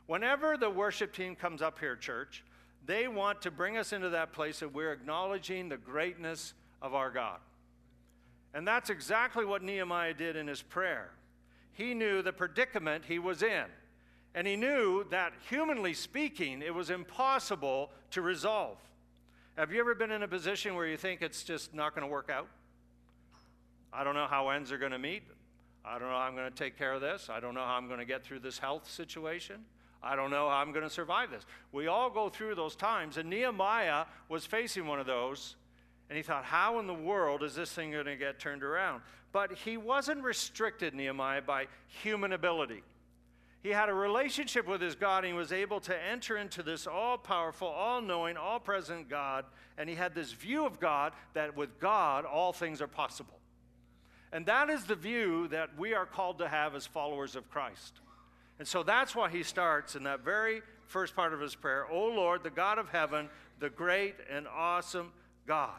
Whenever 0.07 0.57
the 0.57 0.71
worship 0.71 1.13
team 1.13 1.35
comes 1.35 1.61
up 1.61 1.79
here, 1.79 1.97
church, 1.97 2.45
they 2.87 3.09
want 3.09 3.43
to 3.43 3.51
bring 3.51 3.77
us 3.77 3.93
into 3.93 4.09
that 4.11 4.33
place 4.33 4.61
that 4.61 4.73
we're 4.73 4.93
acknowledging 4.93 5.69
the 5.69 5.77
greatness 5.77 6.55
of 6.81 6.95
our 6.95 7.11
God. 7.11 7.39
And 8.55 8.67
that's 8.67 8.91
exactly 8.91 9.45
what 9.45 9.63
Nehemiah 9.63 10.15
did 10.15 10.37
in 10.37 10.47
his 10.47 10.63
prayer. 10.63 11.11
He 11.73 11.95
knew 11.95 12.23
the 12.23 12.33
predicament 12.33 13.05
he 13.07 13.19
was 13.19 13.43
in. 13.43 13.65
And 14.35 14.47
he 14.47 14.57
knew 14.57 15.05
that, 15.11 15.33
humanly 15.49 15.95
speaking, 15.95 16.63
it 16.63 16.75
was 16.75 16.91
impossible 16.91 17.91
to 18.11 18.23
resolve. 18.23 18.79
Have 19.57 19.73
you 19.73 19.81
ever 19.81 19.95
been 19.95 20.11
in 20.11 20.23
a 20.23 20.29
position 20.29 20.75
where 20.75 20.87
you 20.87 20.97
think 20.97 21.23
it's 21.23 21.43
just 21.43 21.75
not 21.75 21.95
going 21.95 22.07
to 22.07 22.13
work 22.13 22.31
out? 22.31 22.49
I 23.93 24.05
don't 24.05 24.15
know 24.15 24.27
how 24.27 24.51
ends 24.51 24.71
are 24.71 24.79
going 24.79 24.93
to 24.93 24.99
meet. 24.99 25.23
I 25.85 25.99
don't 25.99 26.09
know 26.09 26.15
how 26.15 26.21
I'm 26.21 26.37
going 26.37 26.51
to 26.51 26.57
take 26.57 26.77
care 26.77 26.93
of 26.93 27.01
this. 27.01 27.29
I 27.31 27.41
don't 27.41 27.55
know 27.55 27.65
how 27.65 27.75
I'm 27.75 27.87
going 27.87 28.01
to 28.01 28.05
get 28.05 28.23
through 28.23 28.41
this 28.41 28.59
health 28.59 28.89
situation. 28.89 29.65
I 30.03 30.15
don't 30.15 30.31
know 30.31 30.49
how 30.49 30.57
I'm 30.57 30.73
going 30.73 30.85
to 30.85 30.91
survive 30.91 31.31
this. 31.31 31.45
We 31.73 31.87
all 31.87 32.11
go 32.11 32.29
through 32.29 32.55
those 32.55 32.77
times, 32.77 33.17
and 33.17 33.29
Nehemiah 33.29 34.05
was 34.29 34.47
facing 34.47 34.87
one 34.87 35.01
of 35.01 35.07
those, 35.07 35.57
and 36.09 36.17
he 36.17 36.23
thought, 36.23 36.45
how 36.45 36.79
in 36.79 36.87
the 36.87 36.95
world 36.95 37.43
is 37.43 37.55
this 37.55 37.73
thing 37.73 37.93
going 37.93 38.07
to 38.07 38.17
get 38.17 38.39
turned 38.39 38.63
around? 38.63 39.03
But 39.33 39.53
he 39.53 39.77
wasn't 39.77 40.23
restricted, 40.23 40.95
Nehemiah, 40.95 41.43
by 41.43 41.67
human 41.87 42.33
ability. 42.33 42.83
He 43.63 43.71
had 43.71 43.89
a 43.89 43.95
relationship 43.95 44.67
with 44.67 44.81
his 44.81 44.95
God, 44.95 45.25
and 45.25 45.33
he 45.33 45.39
was 45.39 45.53
able 45.53 45.81
to 45.81 46.07
enter 46.07 46.37
into 46.37 46.63
this 46.63 46.87
all 46.87 47.19
powerful, 47.19 47.69
all 47.69 48.01
knowing, 48.01 48.37
all 48.37 48.61
present 48.61 49.11
God, 49.11 49.45
and 49.77 49.89
he 49.89 49.97
had 49.97 50.15
this 50.15 50.33
view 50.33 50.65
of 50.65 50.81
God 50.81 51.13
that 51.35 51.57
with 51.57 51.79
God, 51.79 52.25
all 52.25 52.53
things 52.53 52.81
are 52.81 52.89
possible. 52.89 53.39
And 54.33 54.47
that 54.47 54.71
is 54.71 54.85
the 54.85 54.95
view 54.95 55.49
that 55.49 55.77
we 55.79 55.95
are 55.95 56.07
called 56.07 56.39
to 56.39 56.49
have 56.49 56.75
as 56.75 56.87
followers 56.87 57.35
of 57.35 57.51
Christ. 57.51 58.01
And 58.59 58.67
so 58.67 58.83
that's 58.83 59.15
why 59.15 59.29
he 59.29 59.43
starts 59.43 59.97
in 59.97 60.05
that 60.05 60.21
very 60.25 60.63
first 60.87 61.15
part 61.15 61.33
of 61.33 61.41
his 61.41 61.55
prayer 61.55 61.87
O 61.91 62.07
Lord, 62.07 62.43
the 62.43 62.51
God 62.51 62.79
of 62.79 62.89
heaven, 62.89 63.29
the 63.59 63.71
great 63.71 64.17
and 64.31 64.47
awesome 64.49 65.13
God. 65.47 65.79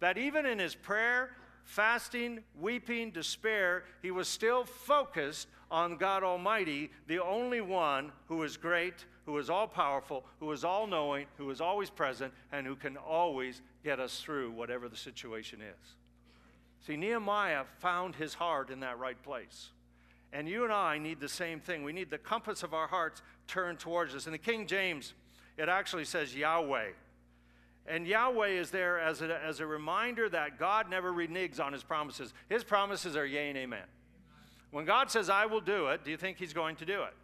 That 0.00 0.18
even 0.18 0.46
in 0.46 0.58
his 0.58 0.74
prayer, 0.74 1.30
fasting, 1.64 2.40
weeping, 2.60 3.10
despair, 3.10 3.84
he 4.02 4.10
was 4.10 4.28
still 4.28 4.64
focused 4.64 5.48
on 5.70 5.96
God 5.96 6.22
Almighty, 6.22 6.90
the 7.06 7.22
only 7.22 7.60
one 7.60 8.12
who 8.28 8.42
is 8.42 8.56
great, 8.56 9.06
who 9.26 9.36
is 9.38 9.50
all 9.50 9.66
powerful, 9.66 10.24
who 10.38 10.52
is 10.52 10.64
all 10.64 10.86
knowing, 10.86 11.26
who 11.36 11.50
is 11.50 11.60
always 11.60 11.90
present, 11.90 12.32
and 12.52 12.66
who 12.66 12.76
can 12.76 12.96
always 12.96 13.62
get 13.82 13.98
us 13.98 14.20
through 14.20 14.50
whatever 14.52 14.88
the 14.88 14.96
situation 14.96 15.60
is. 15.60 15.94
See, 16.86 16.96
Nehemiah 16.96 17.64
found 17.78 18.14
his 18.14 18.34
heart 18.34 18.70
in 18.70 18.80
that 18.80 18.98
right 18.98 19.20
place. 19.22 19.70
And 20.32 20.48
you 20.48 20.64
and 20.64 20.72
I 20.72 20.98
need 20.98 21.20
the 21.20 21.28
same 21.28 21.60
thing. 21.60 21.82
We 21.82 21.92
need 21.92 22.10
the 22.10 22.18
compass 22.18 22.62
of 22.62 22.74
our 22.74 22.88
hearts 22.88 23.22
turned 23.46 23.78
towards 23.78 24.14
us. 24.14 24.26
In 24.26 24.32
the 24.32 24.38
King 24.38 24.66
James, 24.66 25.14
it 25.56 25.68
actually 25.68 26.04
says 26.04 26.34
Yahweh. 26.34 26.88
And 27.86 28.06
Yahweh 28.06 28.48
is 28.48 28.70
there 28.70 28.98
as 28.98 29.20
a, 29.20 29.44
as 29.44 29.60
a 29.60 29.66
reminder 29.66 30.28
that 30.30 30.58
God 30.58 30.88
never 30.88 31.12
reneges 31.12 31.60
on 31.60 31.72
his 31.72 31.82
promises. 31.82 32.32
His 32.48 32.64
promises 32.64 33.14
are 33.14 33.26
yea 33.26 33.50
and 33.50 33.58
amen. 33.58 33.84
When 34.70 34.84
God 34.84 35.10
says, 35.10 35.28
I 35.28 35.46
will 35.46 35.60
do 35.60 35.88
it, 35.88 36.04
do 36.04 36.10
you 36.10 36.16
think 36.16 36.38
he's 36.38 36.54
going 36.54 36.76
to 36.76 36.86
do 36.86 37.02
it? 37.02 37.14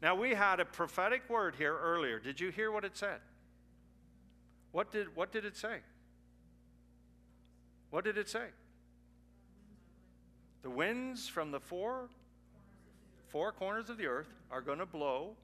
Now, 0.00 0.14
we 0.14 0.30
had 0.30 0.60
a 0.60 0.64
prophetic 0.64 1.28
word 1.28 1.56
here 1.56 1.76
earlier. 1.76 2.20
Did 2.20 2.40
you 2.40 2.50
hear 2.50 2.70
what 2.70 2.84
it 2.84 2.96
said? 2.96 3.18
What 4.70 4.92
did, 4.92 5.16
what 5.16 5.32
did 5.32 5.44
it 5.44 5.56
say? 5.56 5.78
What 7.90 8.04
did 8.04 8.16
it 8.16 8.28
say? 8.28 8.46
The 10.62 10.70
winds 10.70 11.28
from 11.28 11.50
the 11.50 11.58
four, 11.58 12.08
four 13.26 13.50
corners 13.50 13.90
of 13.90 13.96
the 13.96 14.06
earth 14.06 14.28
are 14.50 14.60
going 14.60 14.78
to 14.78 14.86
blow 14.86 15.34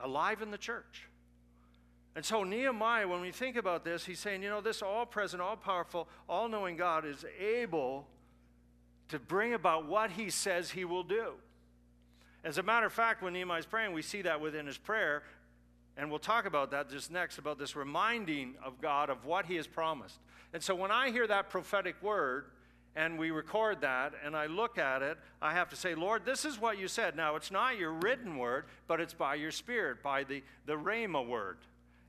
alive 0.00 0.42
in 0.42 0.50
the 0.50 0.58
church. 0.58 1.09
And 2.16 2.24
so, 2.24 2.42
Nehemiah, 2.42 3.06
when 3.06 3.20
we 3.20 3.30
think 3.30 3.56
about 3.56 3.84
this, 3.84 4.04
he's 4.04 4.18
saying, 4.18 4.42
you 4.42 4.48
know, 4.48 4.60
this 4.60 4.82
all 4.82 5.06
present, 5.06 5.40
all 5.40 5.56
powerful, 5.56 6.08
all 6.28 6.48
knowing 6.48 6.76
God 6.76 7.04
is 7.04 7.24
able 7.38 8.06
to 9.08 9.18
bring 9.18 9.54
about 9.54 9.86
what 9.86 10.10
he 10.10 10.30
says 10.30 10.70
he 10.70 10.84
will 10.84 11.04
do. 11.04 11.32
As 12.42 12.58
a 12.58 12.62
matter 12.62 12.86
of 12.86 12.92
fact, 12.92 13.22
when 13.22 13.32
Nehemiah 13.32 13.60
is 13.60 13.66
praying, 13.66 13.92
we 13.92 14.02
see 14.02 14.22
that 14.22 14.40
within 14.40 14.66
his 14.66 14.78
prayer. 14.78 15.22
And 15.96 16.08
we'll 16.08 16.18
talk 16.18 16.46
about 16.46 16.70
that 16.70 16.90
just 16.90 17.10
next 17.10 17.38
about 17.38 17.58
this 17.58 17.76
reminding 17.76 18.54
of 18.64 18.80
God 18.80 19.10
of 19.10 19.24
what 19.24 19.46
he 19.46 19.56
has 19.56 19.66
promised. 19.66 20.18
And 20.52 20.62
so 20.62 20.74
when 20.74 20.90
I 20.90 21.10
hear 21.10 21.26
that 21.26 21.50
prophetic 21.50 22.02
word, 22.02 22.46
and 22.96 23.18
we 23.18 23.30
record 23.30 23.82
that, 23.82 24.14
and 24.24 24.36
I 24.36 24.46
look 24.46 24.78
at 24.78 25.02
it, 25.02 25.16
I 25.40 25.52
have 25.52 25.68
to 25.70 25.76
say, 25.76 25.94
Lord, 25.94 26.24
this 26.24 26.44
is 26.44 26.58
what 26.58 26.78
you 26.78 26.88
said. 26.88 27.16
Now, 27.16 27.36
it's 27.36 27.50
not 27.50 27.78
your 27.78 27.92
written 27.92 28.36
word, 28.36 28.64
but 28.88 29.00
it's 29.00 29.14
by 29.14 29.36
your 29.36 29.52
spirit, 29.52 30.02
by 30.02 30.24
the, 30.24 30.42
the 30.66 30.74
Rhema 30.74 31.24
word. 31.24 31.58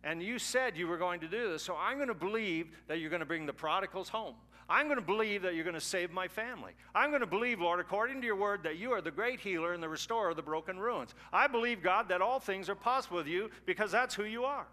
And 0.04 0.22
you 0.22 0.40
said 0.40 0.76
you 0.76 0.88
were 0.88 0.98
going 0.98 1.20
to 1.20 1.28
do 1.28 1.52
this, 1.52 1.64
so 1.64 1.76
I'm 1.76 1.98
going 1.98 2.08
to 2.08 2.14
believe 2.14 2.70
that 2.88 3.00
you're 3.00 3.10
going 3.10 3.20
to 3.20 3.26
bring 3.26 3.46
the 3.46 3.54
prodigals 3.54 4.10
home. 4.10 4.36
I'm 4.68 4.86
going 4.86 4.98
to 4.98 5.06
believe 5.06 5.42
that 5.42 5.54
you're 5.54 5.66
going 5.66 5.74
to 5.74 5.82
save 5.82 6.12
my 6.12 6.28
family. 6.28 6.72
I'm 6.96 7.10
going 7.10 7.22
to 7.22 7.28
believe, 7.28 7.60
Lord, 7.60 7.80
according 7.80 8.22
to 8.22 8.26
your 8.26 8.38
word, 8.38 8.64
that 8.64 8.78
you 8.78 8.92
are 8.94 9.02
the 9.02 9.12
great 9.12 9.40
healer 9.40 9.74
and 9.74 9.84
the 9.84 9.90
restorer 9.90 10.30
of 10.30 10.38
the 10.38 10.42
broken 10.42 10.80
ruins. 10.80 11.14
I 11.34 11.48
believe, 11.48 11.84
God, 11.84 12.08
that 12.08 12.22
all 12.22 12.40
things 12.40 12.70
are 12.70 12.76
possible 12.76 13.18
with 13.18 13.28
you 13.28 13.52
because 13.66 13.92
that's 13.92 14.16
who 14.16 14.24
you 14.24 14.46
are. 14.46 14.66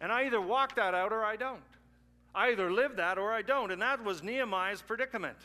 And 0.00 0.12
I 0.12 0.24
either 0.24 0.40
walk 0.40 0.76
that 0.76 0.94
out 0.94 1.12
or 1.12 1.24
I 1.24 1.36
don't. 1.36 1.60
I 2.34 2.52
either 2.52 2.72
live 2.72 2.96
that 2.96 3.18
or 3.18 3.32
I 3.32 3.42
don't. 3.42 3.70
And 3.70 3.82
that 3.82 4.02
was 4.02 4.22
Nehemiah's 4.22 4.80
predicament. 4.80 5.38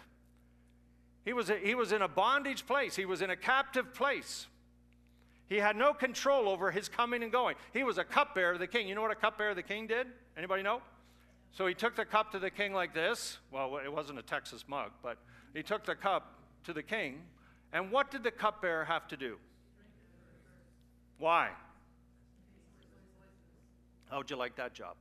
He 1.25 1.33
was, 1.33 1.51
he 1.63 1.75
was 1.75 1.91
in 1.91 2.01
a 2.01 2.07
bondage 2.07 2.65
place, 2.65 2.95
he 2.95 3.05
was 3.05 3.21
in 3.21 3.29
a 3.29 3.35
captive 3.35 3.93
place. 3.93 4.47
He 5.49 5.57
had 5.57 5.75
no 5.75 5.93
control 5.93 6.49
over 6.49 6.71
his 6.71 6.89
coming 6.89 7.23
and 7.23 7.31
going. 7.31 7.55
He 7.73 7.83
was 7.83 7.97
a 7.97 8.03
cupbearer 8.03 8.53
of 8.53 8.59
the 8.59 8.67
king. 8.67 8.87
You 8.87 8.95
know 8.95 9.01
what 9.01 9.11
a 9.11 9.15
cupbearer 9.15 9.51
of 9.51 9.55
the 9.55 9.63
king 9.63 9.87
did? 9.87 10.07
Anybody 10.37 10.61
know? 10.61 10.81
So 11.53 11.65
he 11.65 11.73
took 11.73 11.95
the 11.95 12.05
cup 12.05 12.31
to 12.33 12.39
the 12.39 12.49
king 12.49 12.73
like 12.73 12.93
this. 12.93 13.37
Well, 13.51 13.77
it 13.77 13.91
wasn't 13.91 14.19
a 14.19 14.23
Texas 14.23 14.65
mug, 14.67 14.91
but 15.01 15.17
he 15.53 15.63
took 15.63 15.85
the 15.85 15.95
cup 15.95 16.35
to 16.65 16.73
the 16.73 16.83
king. 16.83 17.21
And 17.71 17.91
what 17.91 18.11
did 18.11 18.23
the 18.23 18.31
cupbearer 18.31 18.85
have 18.85 19.07
to 19.07 19.17
do? 19.17 19.37
Why? 21.17 21.49
How'd 24.09 24.29
you 24.29 24.35
like 24.35 24.55
that 24.57 24.73
job? 24.73 24.95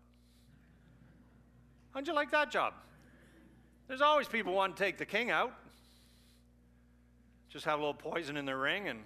How'd 1.93 2.07
you 2.07 2.15
like 2.15 2.31
that 2.31 2.51
job? 2.51 2.75
There's 3.89 4.01
always 4.01 4.29
people 4.29 4.53
want 4.53 4.77
to 4.77 4.83
take 4.83 4.99
the 4.99 5.07
king 5.07 5.31
out. 5.31 5.53
Just 7.49 7.65
have 7.65 7.79
a 7.79 7.83
little 7.83 7.95
poison 7.95 8.37
in 8.37 8.45
their 8.45 8.59
ring 8.59 8.89
and 8.89 9.01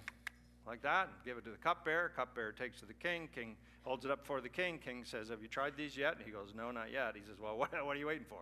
like 0.71 0.81
that, 0.83 1.09
give 1.25 1.37
it 1.37 1.43
to 1.43 1.49
the 1.49 1.57
cupbearer. 1.57 2.13
Cupbearer 2.15 2.53
takes 2.53 2.79
to 2.79 2.85
the 2.85 2.93
king. 2.93 3.27
King 3.35 3.57
holds 3.83 4.05
it 4.05 4.11
up 4.11 4.25
for 4.25 4.39
the 4.39 4.47
king. 4.47 4.79
King 4.79 5.03
says, 5.03 5.27
Have 5.27 5.41
you 5.41 5.49
tried 5.49 5.75
these 5.75 5.97
yet? 5.97 6.15
And 6.15 6.25
he 6.25 6.31
goes, 6.31 6.53
No, 6.55 6.71
not 6.71 6.93
yet. 6.93 7.11
He 7.13 7.21
says, 7.27 7.35
Well, 7.41 7.57
what, 7.57 7.73
what 7.85 7.97
are 7.97 7.99
you 7.99 8.07
waiting 8.07 8.25
for? 8.29 8.39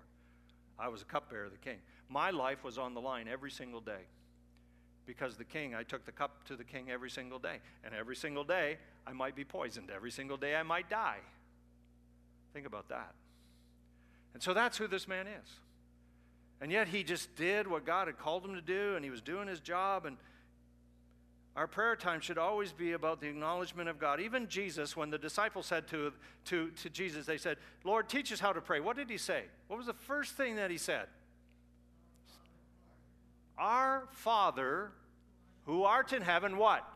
I 0.77 0.89
was 0.89 1.01
a 1.01 1.05
cupbearer 1.05 1.45
of 1.45 1.51
the 1.51 1.57
king. 1.57 1.79
My 2.07 2.29
life 2.29 2.63
was 2.63 2.77
on 2.77 2.93
the 2.93 3.01
line 3.01 3.27
every 3.27 3.49
single 3.49 3.81
day 3.81 4.05
because 5.07 5.37
the 5.37 5.43
king, 5.43 5.73
I 5.73 5.81
took 5.81 6.05
the 6.05 6.11
cup 6.11 6.45
to 6.45 6.55
the 6.55 6.63
king 6.63 6.91
every 6.91 7.09
single 7.09 7.39
day. 7.39 7.57
And 7.83 7.95
every 7.95 8.15
single 8.15 8.43
day, 8.43 8.77
I 9.07 9.13
might 9.13 9.35
be 9.35 9.43
poisoned. 9.43 9.89
Every 9.89 10.11
single 10.11 10.37
day, 10.37 10.55
I 10.55 10.61
might 10.61 10.87
die. 10.87 11.17
Think 12.53 12.67
about 12.67 12.89
that. 12.89 13.15
And 14.35 14.43
so 14.43 14.53
that's 14.53 14.77
who 14.77 14.85
this 14.85 15.07
man 15.07 15.25
is. 15.25 15.49
And 16.61 16.71
yet, 16.71 16.89
he 16.89 17.03
just 17.03 17.35
did 17.35 17.65
what 17.65 17.87
God 17.87 18.05
had 18.05 18.19
called 18.19 18.45
him 18.45 18.53
to 18.53 18.61
do, 18.61 18.95
and 18.95 19.03
he 19.03 19.09
was 19.09 19.21
doing 19.21 19.47
his 19.47 19.61
job. 19.61 20.05
And 20.05 20.17
our 21.55 21.67
prayer 21.67 21.95
time 21.95 22.21
should 22.21 22.37
always 22.37 22.71
be 22.71 22.93
about 22.93 23.19
the 23.19 23.27
acknowledgement 23.27 23.89
of 23.89 23.99
God. 23.99 24.21
Even 24.21 24.47
Jesus, 24.47 24.95
when 24.95 25.09
the 25.09 25.17
disciples 25.17 25.65
said 25.65 25.87
to, 25.87 26.13
to, 26.45 26.69
to 26.71 26.89
Jesus, 26.89 27.25
they 27.25 27.37
said, 27.37 27.57
Lord, 27.83 28.07
teach 28.07 28.31
us 28.31 28.39
how 28.39 28.53
to 28.53 28.61
pray. 28.61 28.79
What 28.79 28.95
did 28.95 29.09
he 29.09 29.17
say? 29.17 29.43
What 29.67 29.77
was 29.77 29.87
the 29.87 29.93
first 29.93 30.33
thing 30.33 30.55
that 30.55 30.71
he 30.71 30.77
said? 30.77 31.07
Our 33.57 34.07
Father, 34.11 34.91
who 35.65 35.83
art 35.83 36.13
in 36.13 36.21
heaven, 36.21 36.57
what? 36.57 36.87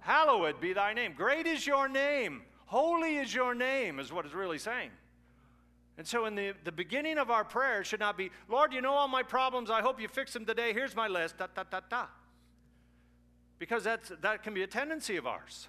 Hallowed 0.00 0.60
be 0.60 0.72
thy 0.72 0.92
name. 0.92 1.14
Great 1.16 1.46
is 1.46 1.66
your 1.66 1.88
name. 1.88 2.42
Holy 2.66 3.16
is 3.16 3.34
your 3.34 3.54
name, 3.54 3.98
is 3.98 4.12
what 4.12 4.24
it's 4.24 4.34
really 4.34 4.58
saying. 4.58 4.90
And 5.98 6.06
so, 6.06 6.26
in 6.26 6.34
the, 6.34 6.52
the 6.64 6.70
beginning 6.70 7.16
of 7.16 7.30
our 7.30 7.44
prayer, 7.44 7.82
should 7.82 8.00
not 8.00 8.18
be, 8.18 8.30
Lord, 8.48 8.72
you 8.72 8.82
know 8.82 8.92
all 8.92 9.08
my 9.08 9.22
problems. 9.22 9.70
I 9.70 9.80
hope 9.80 10.00
you 10.00 10.08
fix 10.08 10.32
them 10.32 10.44
today. 10.44 10.74
Here's 10.74 10.94
my 10.94 11.08
list. 11.08 11.38
Da, 11.38 11.46
da, 11.54 11.64
da, 11.68 11.80
da 11.88 12.06
because 13.58 13.84
that's, 13.84 14.12
that 14.20 14.42
can 14.42 14.54
be 14.54 14.62
a 14.62 14.66
tendency 14.66 15.16
of 15.16 15.26
ours. 15.26 15.68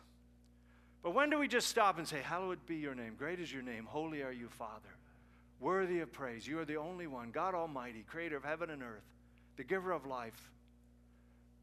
But 1.04 1.14
when 1.14 1.30
do 1.30 1.40
we 1.40 1.48
just 1.48 1.68
stop 1.68 1.98
and 1.98 2.08
say, 2.08 2.22
Hallowed 2.22 2.66
be 2.66 2.76
your 2.76 2.96
name, 2.96 3.16
great 3.18 3.40
is 3.40 3.52
your 3.52 3.64
name, 3.64 3.86
holy 3.86 4.22
are 4.24 4.32
you, 4.32 4.50
Father, 4.50 4.90
worthy 5.60 6.00
of 6.00 6.12
praise. 6.12 6.46
You 6.48 6.60
are 6.60 6.66
the 6.66 6.78
only 6.78 7.08
one, 7.08 7.32
God 7.32 7.56
Almighty, 7.56 8.04
creator 8.08 8.38
of 8.38 8.44
heaven 8.44 8.70
and 8.70 8.84
earth, 8.84 9.06
the 9.56 9.64
giver 9.64 9.92
of 9.92 10.06
life. 10.06 10.52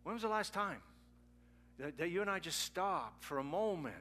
When 0.03 0.15
was 0.15 0.23
the 0.23 0.29
last 0.29 0.53
time 0.53 0.81
that, 1.79 1.99
that 1.99 2.11
you 2.11 2.21
and 2.21 2.31
I 2.31 2.39
just 2.39 2.61
stopped 2.61 3.25
for 3.25 3.39
a 3.39 3.45
moment 3.45 3.95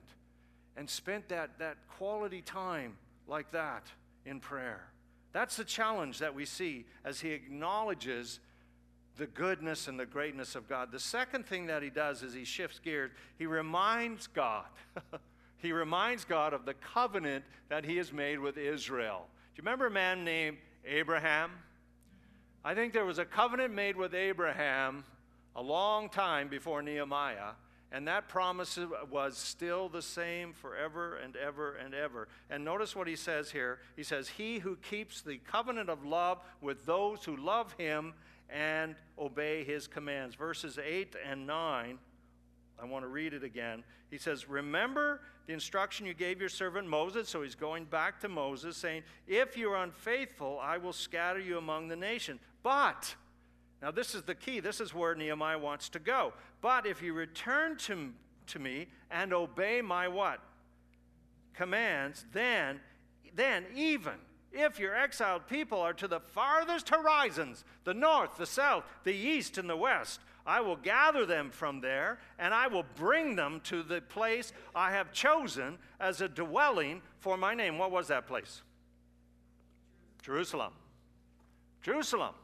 and 0.75 0.89
spent 0.89 1.29
that, 1.29 1.59
that 1.59 1.77
quality 1.97 2.41
time 2.41 2.97
like 3.27 3.51
that 3.51 3.83
in 4.25 4.39
prayer? 4.39 4.87
That's 5.33 5.55
the 5.55 5.63
challenge 5.63 6.19
that 6.19 6.35
we 6.35 6.45
see 6.45 6.85
as 7.03 7.19
he 7.19 7.31
acknowledges 7.31 8.39
the 9.17 9.27
goodness 9.27 9.87
and 9.87 9.99
the 9.99 10.05
greatness 10.05 10.55
of 10.55 10.67
God. 10.67 10.91
The 10.91 10.99
second 10.99 11.45
thing 11.45 11.67
that 11.67 11.83
he 11.83 11.89
does 11.89 12.23
is 12.23 12.33
he 12.33 12.45
shifts 12.45 12.79
gears. 12.79 13.11
He 13.37 13.45
reminds 13.45 14.27
God. 14.27 14.65
he 15.57 15.71
reminds 15.71 16.25
God 16.25 16.53
of 16.53 16.65
the 16.65 16.73
covenant 16.73 17.45
that 17.69 17.85
he 17.85 17.97
has 17.97 18.11
made 18.11 18.39
with 18.39 18.57
Israel. 18.57 19.27
Do 19.53 19.61
you 19.61 19.63
remember 19.65 19.87
a 19.87 19.91
man 19.91 20.23
named 20.23 20.57
Abraham? 20.85 21.51
I 22.65 22.73
think 22.73 22.93
there 22.93 23.05
was 23.05 23.19
a 23.19 23.25
covenant 23.25 23.73
made 23.73 23.95
with 23.95 24.15
Abraham 24.15 25.03
a 25.55 25.61
long 25.61 26.09
time 26.09 26.47
before 26.47 26.81
Nehemiah, 26.81 27.51
and 27.91 28.07
that 28.07 28.27
promise 28.27 28.79
was 29.11 29.37
still 29.37 29.89
the 29.89 30.01
same 30.01 30.53
forever 30.53 31.17
and 31.17 31.35
ever 31.35 31.75
and 31.75 31.93
ever. 31.93 32.27
And 32.49 32.65
notice 32.65 32.95
what 32.95 33.07
he 33.07 33.15
says 33.15 33.51
here. 33.51 33.79
He 33.95 34.01
says, 34.01 34.27
He 34.27 34.57
who 34.57 34.77
keeps 34.77 35.21
the 35.21 35.37
covenant 35.37 35.89
of 35.89 36.03
love 36.03 36.39
with 36.61 36.87
those 36.87 37.23
who 37.23 37.37
love 37.37 37.75
him 37.77 38.15
and 38.53 38.95
obey 39.17 39.63
his 39.63 39.87
commands. 39.87 40.35
Verses 40.35 40.77
8 40.83 41.15
and 41.27 41.47
9, 41.47 41.97
I 42.81 42.85
want 42.85 43.03
to 43.03 43.07
read 43.09 43.33
it 43.33 43.43
again. 43.43 43.83
He 44.11 44.17
says, 44.17 44.47
Remember 44.47 45.21
the 45.47 45.53
instruction 45.53 46.05
you 46.05 46.13
gave 46.13 46.39
your 46.39 46.49
servant 46.49 46.87
Moses. 46.87 47.27
So 47.27 47.41
he's 47.41 47.55
going 47.55 47.85
back 47.85 48.19
to 48.21 48.29
Moses, 48.29 48.77
saying, 48.77 49.03
If 49.27 49.57
you 49.57 49.71
are 49.71 49.83
unfaithful, 49.83 50.59
I 50.61 50.77
will 50.77 50.93
scatter 50.93 51.39
you 51.39 51.57
among 51.57 51.87
the 51.87 51.95
nation. 51.95 52.39
But, 52.61 53.15
now 53.81 53.91
this 53.91 54.15
is 54.15 54.23
the 54.23 54.35
key, 54.35 54.59
this 54.59 54.79
is 54.79 54.93
where 54.93 55.15
Nehemiah 55.15 55.59
wants 55.59 55.89
to 55.89 55.99
go. 55.99 56.33
But 56.61 56.85
if 56.85 57.01
you 57.01 57.13
return 57.13 57.77
to, 57.77 58.11
to 58.47 58.59
me 58.59 58.87
and 59.09 59.33
obey 59.33 59.81
my 59.81 60.07
what? 60.07 60.39
Commands, 61.53 62.25
then, 62.33 62.79
then 63.35 63.65
even 63.75 64.13
if 64.53 64.79
your 64.79 64.95
exiled 64.95 65.47
people 65.47 65.79
are 65.79 65.93
to 65.93 66.07
the 66.07 66.19
farthest 66.19 66.89
horizons, 66.89 67.65
the 67.83 67.93
north, 67.93 68.37
the 68.37 68.45
south, 68.45 68.83
the 69.03 69.13
east, 69.13 69.57
and 69.57 69.69
the 69.69 69.75
west, 69.75 70.19
I 70.45 70.61
will 70.61 70.75
gather 70.75 71.25
them 71.25 71.49
from 71.49 71.81
there, 71.81 72.19
and 72.37 72.53
I 72.53 72.67
will 72.67 72.85
bring 72.95 73.35
them 73.35 73.61
to 73.65 73.81
the 73.81 74.01
place 74.01 74.51
I 74.75 74.91
have 74.91 75.11
chosen 75.11 75.77
as 75.99 76.21
a 76.21 76.27
dwelling 76.27 77.01
for 77.19 77.37
my 77.37 77.53
name. 77.53 77.77
What 77.77 77.91
was 77.91 78.09
that 78.09 78.27
place? 78.27 78.61
Jerusalem. 80.21 80.73
Jerusalem. 81.81 82.35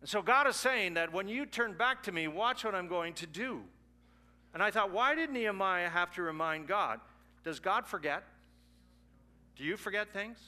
And 0.00 0.08
so 0.08 0.22
God 0.22 0.46
is 0.46 0.56
saying 0.56 0.94
that 0.94 1.12
when 1.12 1.28
you 1.28 1.46
turn 1.46 1.74
back 1.74 2.02
to 2.04 2.12
me, 2.12 2.28
watch 2.28 2.64
what 2.64 2.74
I'm 2.74 2.88
going 2.88 3.14
to 3.14 3.26
do. 3.26 3.62
And 4.54 4.62
I 4.62 4.70
thought, 4.70 4.92
why 4.92 5.14
did 5.14 5.30
Nehemiah 5.30 5.88
have 5.88 6.12
to 6.14 6.22
remind 6.22 6.68
God? 6.68 7.00
Does 7.44 7.60
God 7.60 7.86
forget? 7.86 8.22
Do 9.56 9.64
you 9.64 9.76
forget 9.76 10.12
things? 10.12 10.38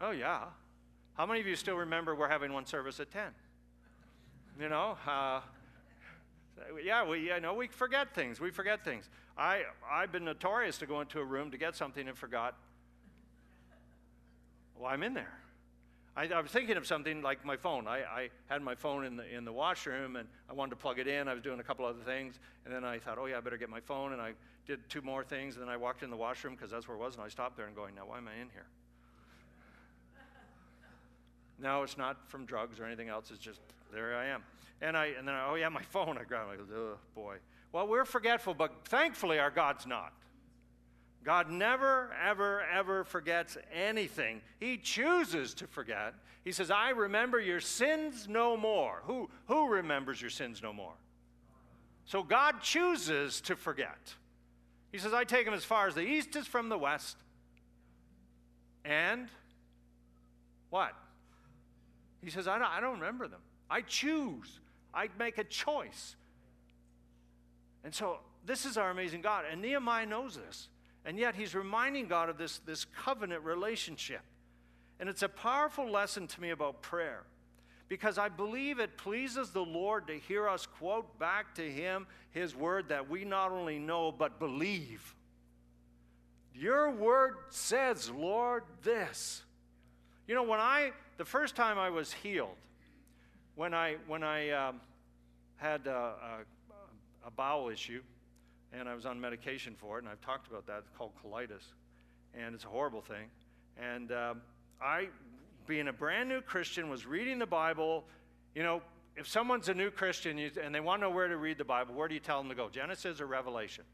Oh, 0.00 0.10
yeah. 0.10 0.44
How 1.14 1.26
many 1.26 1.40
of 1.40 1.46
you 1.46 1.54
still 1.54 1.76
remember 1.76 2.14
we're 2.14 2.28
having 2.28 2.52
one 2.52 2.66
service 2.66 2.98
at 2.98 3.10
10? 3.10 3.22
You 4.60 4.68
know, 4.68 4.96
uh, 5.06 5.40
yeah, 6.84 7.06
we, 7.06 7.28
you 7.28 7.40
know, 7.40 7.54
we 7.54 7.68
forget 7.68 8.14
things. 8.14 8.40
We 8.40 8.50
forget 8.50 8.84
things. 8.84 9.08
I, 9.38 9.62
I've 9.90 10.12
been 10.12 10.24
notorious 10.24 10.78
to 10.78 10.86
go 10.86 11.00
into 11.00 11.20
a 11.20 11.24
room 11.24 11.50
to 11.52 11.58
get 11.58 11.76
something 11.76 12.06
and 12.06 12.16
forgot. 12.16 12.56
Well, 14.76 14.90
I'm 14.90 15.02
in 15.02 15.14
there. 15.14 15.38
I, 16.16 16.28
I 16.28 16.40
was 16.40 16.50
thinking 16.50 16.76
of 16.76 16.86
something 16.86 17.22
like 17.22 17.44
my 17.44 17.56
phone. 17.56 17.88
I, 17.88 17.98
I, 17.98 18.30
had 18.46 18.62
my 18.62 18.74
phone 18.74 19.04
in 19.04 19.16
the, 19.16 19.34
in 19.34 19.44
the 19.44 19.52
washroom 19.52 20.16
and 20.16 20.28
I 20.48 20.52
wanted 20.52 20.70
to 20.70 20.76
plug 20.76 20.98
it 21.00 21.08
in. 21.08 21.26
I 21.26 21.34
was 21.34 21.42
doing 21.42 21.58
a 21.58 21.64
couple 21.64 21.84
other 21.84 22.02
things. 22.04 22.38
And 22.64 22.72
then 22.72 22.84
I 22.84 22.98
thought, 22.98 23.18
oh, 23.18 23.26
yeah, 23.26 23.38
I 23.38 23.40
better 23.40 23.56
get 23.56 23.68
my 23.68 23.80
phone. 23.80 24.12
And 24.12 24.22
I 24.22 24.32
did 24.66 24.88
two 24.88 25.02
more 25.02 25.24
things. 25.24 25.56
And 25.56 25.62
then 25.62 25.68
I 25.68 25.76
walked 25.76 26.02
in 26.02 26.10
the 26.10 26.16
washroom 26.16 26.54
because 26.54 26.70
that's 26.70 26.88
where 26.88 26.96
it 26.96 27.00
was. 27.00 27.14
And 27.14 27.24
I 27.24 27.28
stopped 27.28 27.56
there 27.56 27.66
and 27.66 27.76
going, 27.76 27.94
now, 27.94 28.06
why 28.06 28.18
am 28.18 28.28
I 28.28 28.40
in 28.40 28.48
here? 28.50 28.66
no, 31.58 31.82
it's 31.82 31.98
not 31.98 32.28
from 32.28 32.46
drugs 32.46 32.80
or 32.80 32.84
anything 32.84 33.08
else. 33.08 33.30
It's 33.30 33.38
just 33.38 33.60
there 33.92 34.16
I 34.16 34.26
am. 34.26 34.42
And, 34.80 34.96
I, 34.96 35.06
and 35.18 35.26
then, 35.26 35.34
I, 35.34 35.48
oh, 35.48 35.54
yeah, 35.54 35.68
my 35.68 35.82
phone. 35.82 36.18
I 36.18 36.24
grabbed 36.24 36.54
it. 36.54 36.60
Oh, 36.74 36.96
boy. 37.14 37.36
Well, 37.72 37.86
we're 37.86 38.04
forgetful, 38.04 38.54
but 38.54 38.72
thankfully 38.84 39.38
our 39.38 39.50
God's 39.50 39.86
not. 39.86 40.12
God 41.24 41.50
never, 41.50 42.10
ever, 42.22 42.62
ever 42.62 43.02
forgets 43.02 43.56
anything. 43.72 44.42
He 44.60 44.76
chooses 44.76 45.54
to 45.54 45.66
forget. 45.66 46.14
He 46.44 46.52
says, 46.52 46.70
I 46.70 46.90
remember 46.90 47.40
your 47.40 47.60
sins 47.60 48.28
no 48.28 48.56
more. 48.56 49.00
Who, 49.04 49.30
who 49.46 49.68
remembers 49.68 50.20
your 50.20 50.30
sins 50.30 50.62
no 50.62 50.72
more? 50.72 50.92
So 52.04 52.22
God 52.22 52.60
chooses 52.60 53.40
to 53.42 53.56
forget. 53.56 54.14
He 54.94 55.00
says, 55.00 55.12
I 55.12 55.24
take 55.24 55.44
them 55.44 55.54
as 55.54 55.64
far 55.64 55.88
as 55.88 55.96
the 55.96 56.02
east 56.02 56.36
is 56.36 56.46
from 56.46 56.68
the 56.68 56.78
west. 56.78 57.16
And 58.84 59.26
what? 60.70 60.92
He 62.22 62.30
says, 62.30 62.46
I 62.46 62.58
don't, 62.58 62.70
I 62.70 62.80
don't 62.80 63.00
remember 63.00 63.26
them. 63.26 63.40
I 63.68 63.80
choose. 63.80 64.60
I 64.94 65.08
make 65.18 65.38
a 65.38 65.42
choice. 65.42 66.14
And 67.82 67.92
so 67.92 68.18
this 68.46 68.64
is 68.64 68.76
our 68.76 68.90
amazing 68.90 69.20
God. 69.20 69.46
And 69.50 69.60
Nehemiah 69.60 70.06
knows 70.06 70.36
this. 70.36 70.68
And 71.04 71.18
yet 71.18 71.34
he's 71.34 71.56
reminding 71.56 72.06
God 72.06 72.28
of 72.28 72.38
this, 72.38 72.58
this 72.58 72.84
covenant 72.84 73.42
relationship. 73.42 74.22
And 75.00 75.08
it's 75.08 75.22
a 75.22 75.28
powerful 75.28 75.90
lesson 75.90 76.28
to 76.28 76.40
me 76.40 76.50
about 76.50 76.82
prayer 76.82 77.24
because 77.88 78.18
I 78.18 78.28
believe 78.28 78.78
it 78.78 78.96
pleases 78.96 79.50
the 79.50 79.64
Lord 79.64 80.06
to 80.06 80.14
hear 80.14 80.48
us 80.48 80.66
quote 80.66 81.18
back 81.18 81.54
to 81.56 81.62
him 81.62 82.06
his 82.30 82.54
word 82.54 82.88
that 82.88 83.08
we 83.08 83.24
not 83.24 83.52
only 83.52 83.78
know 83.78 84.10
but 84.10 84.38
believe. 84.38 85.14
Your 86.54 86.90
word 86.90 87.36
says, 87.50 88.10
Lord, 88.10 88.64
this. 88.82 89.42
You 90.26 90.34
know, 90.34 90.44
when 90.44 90.60
I, 90.60 90.92
the 91.18 91.24
first 91.24 91.56
time 91.56 91.78
I 91.78 91.90
was 91.90 92.12
healed, 92.12 92.56
when 93.56 93.74
I, 93.74 93.96
when 94.06 94.22
I 94.22 94.50
um, 94.50 94.80
had 95.56 95.86
a, 95.86 95.90
a, 95.90 97.26
a 97.26 97.30
bowel 97.30 97.68
issue, 97.68 98.02
and 98.72 98.88
I 98.88 98.94
was 98.94 99.06
on 99.06 99.20
medication 99.20 99.74
for 99.76 99.98
it, 99.98 100.02
and 100.02 100.08
I've 100.08 100.20
talked 100.20 100.48
about 100.48 100.66
that. 100.66 100.78
It's 100.78 100.90
called 100.96 101.12
colitis, 101.24 101.62
and 102.34 102.54
it's 102.54 102.64
a 102.64 102.68
horrible 102.68 103.00
thing. 103.00 103.28
And 103.76 104.10
um, 104.12 104.40
I, 104.80 105.08
being 105.66 105.88
a 105.88 105.92
brand 105.92 106.28
new 106.28 106.40
Christian, 106.40 106.88
was 106.88 107.06
reading 107.06 107.38
the 107.38 107.46
Bible. 107.46 108.04
You 108.54 108.62
know, 108.62 108.82
if 109.16 109.28
someone's 109.28 109.68
a 109.68 109.74
new 109.74 109.90
Christian 109.90 110.38
and 110.62 110.74
they 110.74 110.80
want 110.80 111.00
to 111.02 111.08
know 111.08 111.14
where 111.14 111.28
to 111.28 111.36
read 111.36 111.58
the 111.58 111.64
Bible, 111.64 111.94
where 111.94 112.08
do 112.08 112.14
you 112.14 112.20
tell 112.20 112.38
them 112.38 112.48
to 112.48 112.54
go? 112.54 112.68
Genesis 112.68 113.20
or 113.20 113.26
Revelation? 113.26 113.84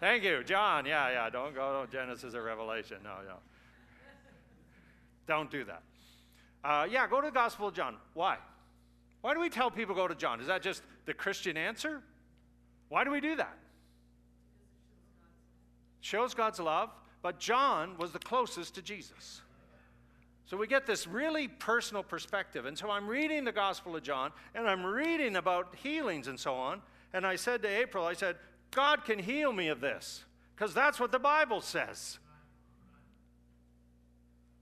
Thank 0.00 0.24
you, 0.24 0.42
John. 0.44 0.84
Yeah, 0.84 1.10
yeah. 1.10 1.30
Don't 1.30 1.54
go 1.54 1.86
to 1.86 1.90
Genesis 1.90 2.34
or 2.34 2.42
Revelation. 2.42 2.98
No, 3.02 3.16
no. 3.26 3.36
Don't 5.26 5.50
do 5.50 5.64
that. 5.64 5.82
Uh, 6.62 6.86
yeah, 6.90 7.06
go 7.06 7.20
to 7.20 7.28
the 7.28 7.32
Gospel 7.32 7.68
of 7.68 7.74
John. 7.74 7.96
Why? 8.14 8.36
Why 9.20 9.32
do 9.32 9.40
we 9.40 9.48
tell 9.48 9.70
people 9.70 9.94
go 9.94 10.08
to 10.08 10.14
John? 10.14 10.40
Is 10.40 10.48
that 10.48 10.62
just 10.62 10.82
the 11.06 11.14
Christian 11.14 11.56
answer? 11.56 12.02
Why 12.88 13.04
do 13.04 13.10
we 13.10 13.20
do 13.20 13.36
that? 13.36 13.56
Shows 16.00 16.34
God's 16.34 16.60
love, 16.60 16.90
but 17.24 17.38
John 17.38 17.96
was 17.96 18.10
the 18.10 18.18
closest 18.18 18.74
to 18.74 18.82
Jesus. 18.82 19.40
So 20.44 20.58
we 20.58 20.66
get 20.66 20.86
this 20.86 21.06
really 21.06 21.48
personal 21.48 22.02
perspective. 22.02 22.66
And 22.66 22.76
so 22.76 22.90
I'm 22.90 23.08
reading 23.08 23.46
the 23.46 23.50
Gospel 23.50 23.96
of 23.96 24.02
John, 24.02 24.30
and 24.54 24.68
I'm 24.68 24.84
reading 24.84 25.36
about 25.36 25.74
healings 25.82 26.28
and 26.28 26.38
so 26.38 26.52
on. 26.52 26.82
And 27.14 27.26
I 27.26 27.36
said 27.36 27.62
to 27.62 27.68
April, 27.68 28.04
I 28.04 28.12
said, 28.12 28.36
God 28.72 29.06
can 29.06 29.18
heal 29.18 29.54
me 29.54 29.68
of 29.68 29.80
this, 29.80 30.22
because 30.54 30.74
that's 30.74 31.00
what 31.00 31.12
the 31.12 31.18
Bible 31.18 31.62
says. 31.62 32.18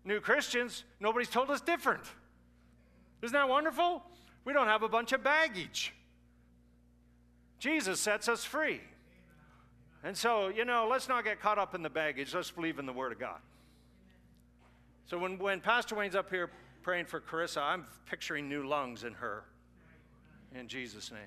New 0.04 0.20
Christians, 0.20 0.84
nobody's 1.00 1.30
told 1.30 1.50
us 1.50 1.60
different. 1.60 2.04
Isn't 3.22 3.34
that 3.34 3.48
wonderful? 3.48 4.04
We 4.44 4.52
don't 4.52 4.68
have 4.68 4.84
a 4.84 4.88
bunch 4.88 5.10
of 5.10 5.24
baggage. 5.24 5.92
Jesus 7.58 7.98
sets 7.98 8.28
us 8.28 8.44
free. 8.44 8.80
And 10.04 10.16
so, 10.16 10.48
you 10.48 10.64
know, 10.64 10.88
let's 10.90 11.08
not 11.08 11.24
get 11.24 11.40
caught 11.40 11.58
up 11.58 11.74
in 11.74 11.82
the 11.82 11.90
baggage. 11.90 12.34
Let's 12.34 12.50
believe 12.50 12.78
in 12.78 12.86
the 12.86 12.92
Word 12.92 13.12
of 13.12 13.20
God. 13.20 13.38
So 15.06 15.18
when, 15.18 15.38
when 15.38 15.60
Pastor 15.60 15.94
Wayne's 15.94 16.16
up 16.16 16.30
here 16.30 16.50
praying 16.82 17.06
for 17.06 17.20
Carissa, 17.20 17.62
I'm 17.62 17.86
picturing 18.06 18.48
new 18.48 18.66
lungs 18.66 19.04
in 19.04 19.14
her. 19.14 19.44
In 20.54 20.68
Jesus' 20.68 21.10
name. 21.10 21.20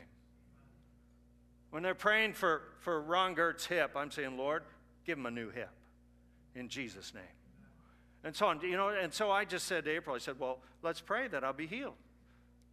When 1.71 1.83
they're 1.83 1.95
praying 1.95 2.33
for, 2.33 2.63
for 2.79 3.01
Ron 3.01 3.33
Gert's 3.33 3.65
hip, 3.65 3.91
I'm 3.95 4.11
saying, 4.11 4.37
Lord, 4.37 4.63
give 5.05 5.17
him 5.17 5.25
a 5.25 5.31
new 5.31 5.49
hip. 5.49 5.71
In 6.55 6.69
Jesus' 6.69 7.13
name. 7.13 7.23
And 8.23 8.35
so 8.35 8.47
on, 8.47 8.59
you 8.61 8.75
know, 8.75 8.89
and 8.89 9.13
so 9.13 9.29
I 9.29 9.45
just 9.45 9.67
said 9.67 9.85
to 9.85 9.91
April, 9.91 10.15
I 10.15 10.19
said, 10.19 10.39
Well, 10.39 10.59
let's 10.81 10.99
pray 10.99 11.27
that 11.27 11.43
I'll 11.43 11.53
be 11.53 11.67
healed. 11.67 11.93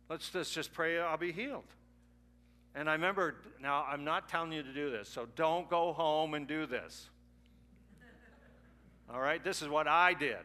Let's 0.09 0.31
just, 0.31 0.55
just 0.55 0.73
pray 0.73 0.99
I'll 0.99 1.19
be 1.19 1.33
healed. 1.33 1.65
And 2.75 2.89
I 2.89 2.93
remember, 2.93 3.37
now 3.61 3.85
I'm 3.89 4.05
not 4.05 4.29
telling 4.29 4.53
you 4.53 4.63
to 4.63 4.73
do 4.73 4.91
this, 4.91 5.09
so 5.09 5.27
don't 5.37 5.69
go 5.69 5.93
home 5.93 6.35
and 6.35 6.47
do 6.47 6.67
this. 6.67 7.11
All 9.13 9.21
right, 9.21 9.43
this 9.43 9.61
is 9.61 9.69
what 9.69 9.87
I 9.87 10.15
did. 10.15 10.39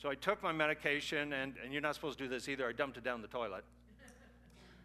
So 0.00 0.08
I 0.08 0.14
took 0.14 0.42
my 0.42 0.52
medication, 0.52 1.32
and, 1.32 1.54
and 1.62 1.72
you're 1.72 1.82
not 1.82 1.94
supposed 1.94 2.18
to 2.18 2.24
do 2.24 2.30
this 2.30 2.48
either. 2.48 2.68
I 2.68 2.72
dumped 2.72 2.96
it 2.96 3.04
down 3.04 3.22
the 3.22 3.28
toilet. 3.28 3.64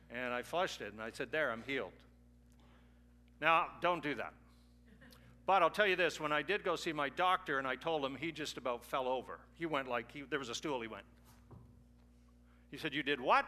And 0.10 0.34
I 0.34 0.42
flushed 0.42 0.80
it, 0.80 0.94
and 0.94 1.02
I 1.02 1.10
said, 1.12 1.32
There, 1.32 1.52
I'm 1.52 1.64
healed. 1.68 1.92
Now, 3.42 3.68
don't 3.82 4.02
do 4.02 4.16
that. 4.16 4.32
But 5.46 5.62
I'll 5.62 5.70
tell 5.70 5.88
you 5.88 5.96
this 5.96 6.20
when 6.20 6.32
I 6.32 6.42
did 6.42 6.64
go 6.64 6.76
see 6.76 6.94
my 6.94 7.10
doctor, 7.10 7.58
and 7.58 7.68
I 7.68 7.76
told 7.76 8.04
him, 8.04 8.16
he 8.16 8.32
just 8.32 8.58
about 8.58 8.84
fell 8.84 9.08
over. 9.08 9.40
He 9.56 9.66
went 9.66 9.88
like, 9.88 10.12
he, 10.12 10.24
there 10.30 10.40
was 10.40 10.50
a 10.50 10.56
stool, 10.56 10.82
he 10.82 10.88
went. 10.88 11.06
He 12.70 12.78
said, 12.78 12.94
You 12.94 13.04
did 13.04 13.20
what? 13.22 13.46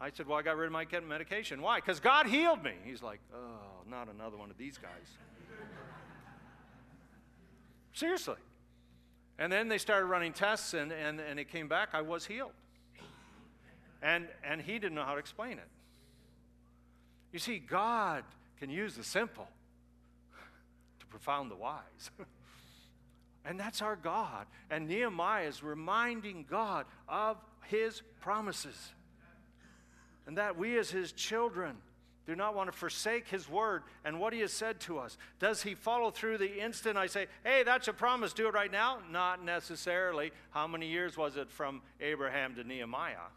I 0.00 0.10
said, 0.10 0.26
Well, 0.26 0.38
I 0.38 0.42
got 0.42 0.56
rid 0.56 0.66
of 0.66 0.72
my 0.72 0.86
medication. 1.06 1.60
Why? 1.60 1.78
Because 1.78 2.00
God 2.00 2.26
healed 2.26 2.62
me. 2.62 2.72
He's 2.84 3.02
like, 3.02 3.20
Oh, 3.34 3.82
not 3.88 4.08
another 4.08 4.36
one 4.36 4.50
of 4.50 4.56
these 4.56 4.78
guys. 4.78 4.90
Seriously. 7.92 8.36
And 9.38 9.52
then 9.52 9.68
they 9.68 9.78
started 9.78 10.06
running 10.06 10.32
tests, 10.32 10.74
and, 10.74 10.92
and, 10.92 11.20
and 11.20 11.38
it 11.38 11.48
came 11.48 11.68
back, 11.68 11.90
I 11.92 12.02
was 12.02 12.26
healed. 12.26 12.52
And, 14.02 14.28
and 14.44 14.60
he 14.60 14.74
didn't 14.74 14.94
know 14.94 15.04
how 15.04 15.14
to 15.14 15.18
explain 15.18 15.52
it. 15.52 15.68
You 17.32 17.38
see, 17.38 17.58
God 17.58 18.24
can 18.58 18.70
use 18.70 18.94
the 18.96 19.04
simple 19.04 19.48
to 21.00 21.06
profound 21.06 21.50
the 21.50 21.56
wise. 21.56 22.10
and 23.44 23.58
that's 23.58 23.82
our 23.82 23.96
God. 23.96 24.46
And 24.70 24.88
Nehemiah 24.88 25.46
is 25.46 25.62
reminding 25.62 26.46
God 26.48 26.86
of 27.08 27.36
his 27.64 28.02
promises. 28.20 28.92
And 30.28 30.36
that 30.36 30.58
we, 30.58 30.78
as 30.78 30.90
his 30.90 31.10
children, 31.12 31.78
do 32.26 32.36
not 32.36 32.54
want 32.54 32.70
to 32.70 32.76
forsake 32.76 33.26
his 33.28 33.48
word 33.48 33.82
and 34.04 34.20
what 34.20 34.34
he 34.34 34.40
has 34.40 34.52
said 34.52 34.78
to 34.80 34.98
us. 34.98 35.16
Does 35.38 35.62
he 35.62 35.74
follow 35.74 36.10
through 36.10 36.36
the 36.36 36.62
instant 36.62 36.98
I 36.98 37.06
say, 37.06 37.28
hey, 37.42 37.62
that's 37.62 37.88
a 37.88 37.94
promise, 37.94 38.34
do 38.34 38.46
it 38.46 38.52
right 38.52 38.70
now? 38.70 38.98
Not 39.10 39.42
necessarily. 39.42 40.32
How 40.50 40.66
many 40.66 40.86
years 40.86 41.16
was 41.16 41.38
it 41.38 41.50
from 41.50 41.80
Abraham 42.02 42.54
to 42.56 42.62
Nehemiah? 42.62 43.30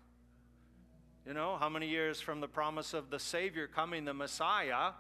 You 1.25 1.34
know, 1.34 1.56
how 1.58 1.69
many 1.69 1.88
years 1.88 2.19
from 2.19 2.41
the 2.41 2.49
promise 2.49 2.93
of 2.93 3.10
the 3.10 3.19
Savior 3.19 3.67
coming, 3.67 4.04
the 4.04 4.13
Messiah? 4.13 4.91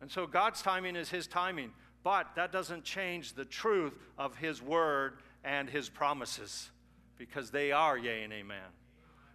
And 0.00 0.10
so 0.10 0.26
God's 0.26 0.62
timing 0.62 0.96
is 0.96 1.10
his 1.10 1.28
timing, 1.28 1.70
but 2.02 2.26
that 2.34 2.50
doesn't 2.50 2.82
change 2.82 3.34
the 3.34 3.44
truth 3.44 3.96
of 4.18 4.36
his 4.38 4.60
word 4.60 5.18
and 5.44 5.70
his 5.70 5.88
promises 5.88 6.70
because 7.18 7.52
they 7.52 7.70
are 7.70 7.96
yea 7.96 8.24
and 8.24 8.32
amen. 8.32 8.58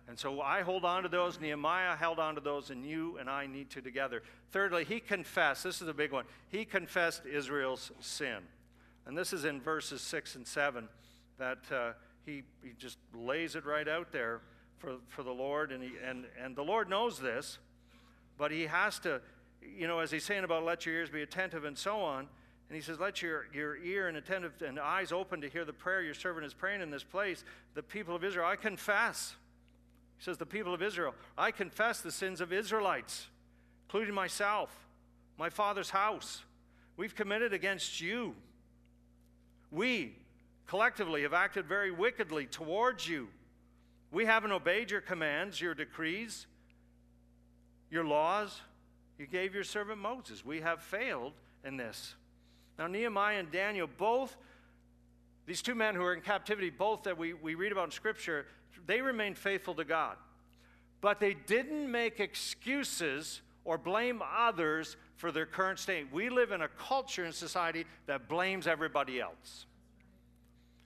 And 0.10 0.18
so 0.18 0.42
I 0.42 0.64
hold 0.64 0.86
on 0.86 1.04
to 1.04 1.10
those. 1.10 1.40
Nehemiah 1.40 1.96
held 1.96 2.18
on 2.18 2.34
to 2.34 2.42
those, 2.42 2.72
and 2.72 2.84
you 2.84 3.18
and 3.20 3.30
I 3.30 3.46
need 3.46 3.70
to 3.70 3.82
together. 3.82 4.24
Thirdly, 4.52 4.84
he 4.84 5.00
confessed. 5.00 5.64
This 5.64 5.84
is 5.84 5.88
a 5.88 5.94
big 5.94 6.12
one. 6.12 6.26
He 6.48 6.66
confessed 6.66 7.28
Israel's 7.28 7.92
sin. 8.00 8.40
And 9.06 9.16
this 9.16 9.34
is 9.34 9.46
in 9.46 9.62
verses 9.62 10.02
6 10.02 10.36
and 10.36 10.48
7 10.48 10.90
that 11.38 11.60
uh, 11.72 11.92
he, 12.26 12.42
he 12.64 12.72
just 12.80 12.98
lays 13.14 13.56
it 13.56 13.66
right 13.66 13.88
out 13.88 14.12
there 14.12 14.42
for, 14.80 14.96
for 15.10 15.22
the 15.22 15.32
Lord. 15.32 15.72
And, 15.72 15.84
he, 15.84 15.92
and, 16.04 16.26
and 16.44 16.56
the 16.56 16.64
Lord 16.64 16.90
knows 16.90 17.20
this, 17.20 17.60
but 18.36 18.50
he 18.50 18.64
has 18.64 18.98
to, 19.02 19.22
you 19.62 19.88
know, 19.88 20.00
as 20.00 20.10
he's 20.10 20.26
saying 20.26 20.44
about 20.44 20.66
let 20.66 20.88
your 20.88 20.96
ears 20.96 21.12
be 21.12 21.22
attentive 21.22 21.66
and 21.66 21.78
so 21.78 22.02
on. 22.02 22.28
And 22.68 22.76
he 22.76 22.82
says, 22.82 23.00
Let 23.00 23.22
your, 23.22 23.46
your 23.54 23.78
ear 23.78 24.08
and 24.08 24.18
attentive 24.18 24.54
and 24.66 24.80
eyes 24.80 25.12
open 25.12 25.42
to 25.42 25.50
hear 25.50 25.66
the 25.66 25.74
prayer 25.74 26.02
your 26.02 26.16
servant 26.16 26.48
is 26.48 26.54
praying 26.56 26.82
in 26.82 26.90
this 26.90 27.04
place. 27.04 27.44
The 27.76 27.84
people 27.84 28.16
of 28.16 28.24
Israel, 28.24 28.48
I 28.48 28.56
confess 28.56 29.36
he 30.20 30.26
says, 30.26 30.38
The 30.38 30.46
people 30.46 30.74
of 30.74 30.84
Israel, 30.84 31.16
I 31.38 31.52
confess 31.52 32.02
the 32.02 32.12
sins 32.12 32.42
of 32.42 32.52
Israelites, 32.52 33.28
including 33.88 34.14
myself, 34.14 34.70
my 35.38 35.50
father's 35.50 35.90
house. 35.90 36.44
We've 36.98 37.16
committed 37.16 37.54
against 37.54 38.02
you. 38.02 38.36
We 39.72 40.18
collectively 40.68 41.22
have 41.22 41.34
acted 41.34 41.66
very 41.66 41.92
wickedly 41.92 42.46
towards 42.46 43.08
you. 43.08 43.30
We 44.12 44.26
haven't 44.26 44.52
obeyed 44.52 44.92
your 44.92 45.00
commands, 45.00 45.62
your 45.62 45.74
decrees, 45.74 46.48
your 47.90 48.04
laws. 48.04 48.60
You 49.18 49.26
gave 49.26 49.54
your 49.54 49.64
servant 49.64 50.00
Moses. 50.00 50.44
We 50.44 50.60
have 50.60 50.82
failed 50.82 51.34
in 51.64 51.78
this. 51.78 52.16
Now, 52.78 52.88
Nehemiah 52.88 53.40
and 53.40 53.52
Daniel, 53.52 53.88
both, 53.98 54.36
these 55.46 55.62
two 55.62 55.76
men 55.76 55.96
who 55.96 56.04
are 56.04 56.14
in 56.14 56.22
captivity, 56.22 56.70
both 56.70 57.04
that 57.04 57.18
we, 57.18 57.34
we 57.34 57.56
read 57.56 57.72
about 57.72 57.86
in 57.86 57.92
Scripture, 57.92 58.46
they 58.86 59.02
remained 59.02 59.38
faithful 59.38 59.76
to 59.76 59.84
God. 59.84 60.16
But 61.02 61.20
they 61.20 61.34
didn't 61.34 61.90
make 61.90 62.20
excuses 62.20 63.42
or 63.64 63.78
blame 63.78 64.22
others 64.38 64.98
for 65.16 65.32
their 65.32 65.46
current 65.46 65.80
state. 65.80 66.08
We 66.12 66.30
live 66.30 66.52
in 66.52 66.62
a 66.62 66.68
culture 66.68 67.24
and 67.24 67.34
society 67.34 67.86
that 68.08 68.28
blames 68.28 68.68
everybody 68.68 69.20
else. 69.20 69.66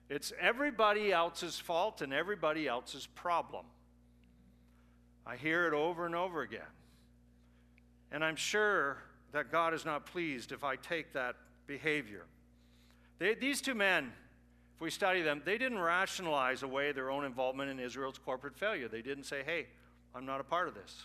It's 0.08 0.32
everybody 0.40 1.12
else's 1.12 1.58
fault 1.58 2.02
and 2.02 2.12
everybody 2.12 2.68
else's 2.68 3.06
problem. 3.06 3.64
I 5.26 5.36
hear 5.36 5.66
it 5.66 5.72
over 5.72 6.04
and 6.04 6.14
over 6.14 6.42
again. 6.42 6.60
And 8.12 8.24
I'm 8.24 8.36
sure 8.36 8.98
that 9.32 9.50
God 9.50 9.74
is 9.74 9.84
not 9.84 10.06
pleased 10.06 10.52
if 10.52 10.62
I 10.62 10.76
take 10.76 11.12
that 11.14 11.36
behavior. 11.66 12.26
They, 13.18 13.34
these 13.34 13.60
two 13.60 13.74
men, 13.74 14.12
if 14.74 14.80
we 14.80 14.90
study 14.90 15.22
them, 15.22 15.42
they 15.44 15.56
didn't 15.56 15.78
rationalize 15.78 16.62
away 16.62 16.92
their 16.92 17.10
own 17.10 17.24
involvement 17.24 17.70
in 17.70 17.78
Israel's 17.78 18.18
corporate 18.18 18.56
failure. 18.56 18.88
They 18.88 19.02
didn't 19.02 19.24
say, 19.24 19.42
hey, 19.44 19.66
I'm 20.14 20.26
not 20.26 20.40
a 20.40 20.44
part 20.44 20.68
of 20.68 20.74
this. 20.74 21.04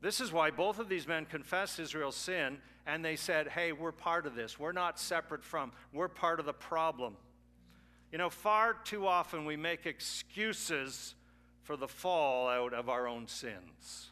This 0.00 0.20
is 0.20 0.32
why 0.32 0.50
both 0.50 0.78
of 0.78 0.88
these 0.88 1.06
men 1.06 1.26
confessed 1.26 1.78
Israel's 1.78 2.16
sin 2.16 2.58
and 2.86 3.04
they 3.04 3.16
said, 3.16 3.48
hey, 3.48 3.72
we're 3.72 3.92
part 3.92 4.26
of 4.26 4.34
this. 4.34 4.58
We're 4.58 4.72
not 4.72 4.98
separate 4.98 5.44
from, 5.44 5.72
we're 5.92 6.08
part 6.08 6.38
of 6.40 6.46
the 6.46 6.52
problem. 6.52 7.16
You 8.12 8.18
know, 8.18 8.30
far 8.30 8.74
too 8.74 9.06
often 9.06 9.44
we 9.44 9.56
make 9.56 9.84
excuses 9.84 11.14
for 11.62 11.76
the 11.76 11.88
fallout 11.88 12.72
of 12.72 12.88
our 12.88 13.08
own 13.08 13.26
sins. 13.26 14.10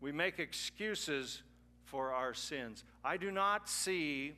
We 0.00 0.12
make 0.12 0.38
excuses 0.38 1.42
for 1.84 2.12
our 2.12 2.34
sins. 2.34 2.84
I 3.04 3.16
do 3.16 3.30
not 3.30 3.68
see 3.68 4.34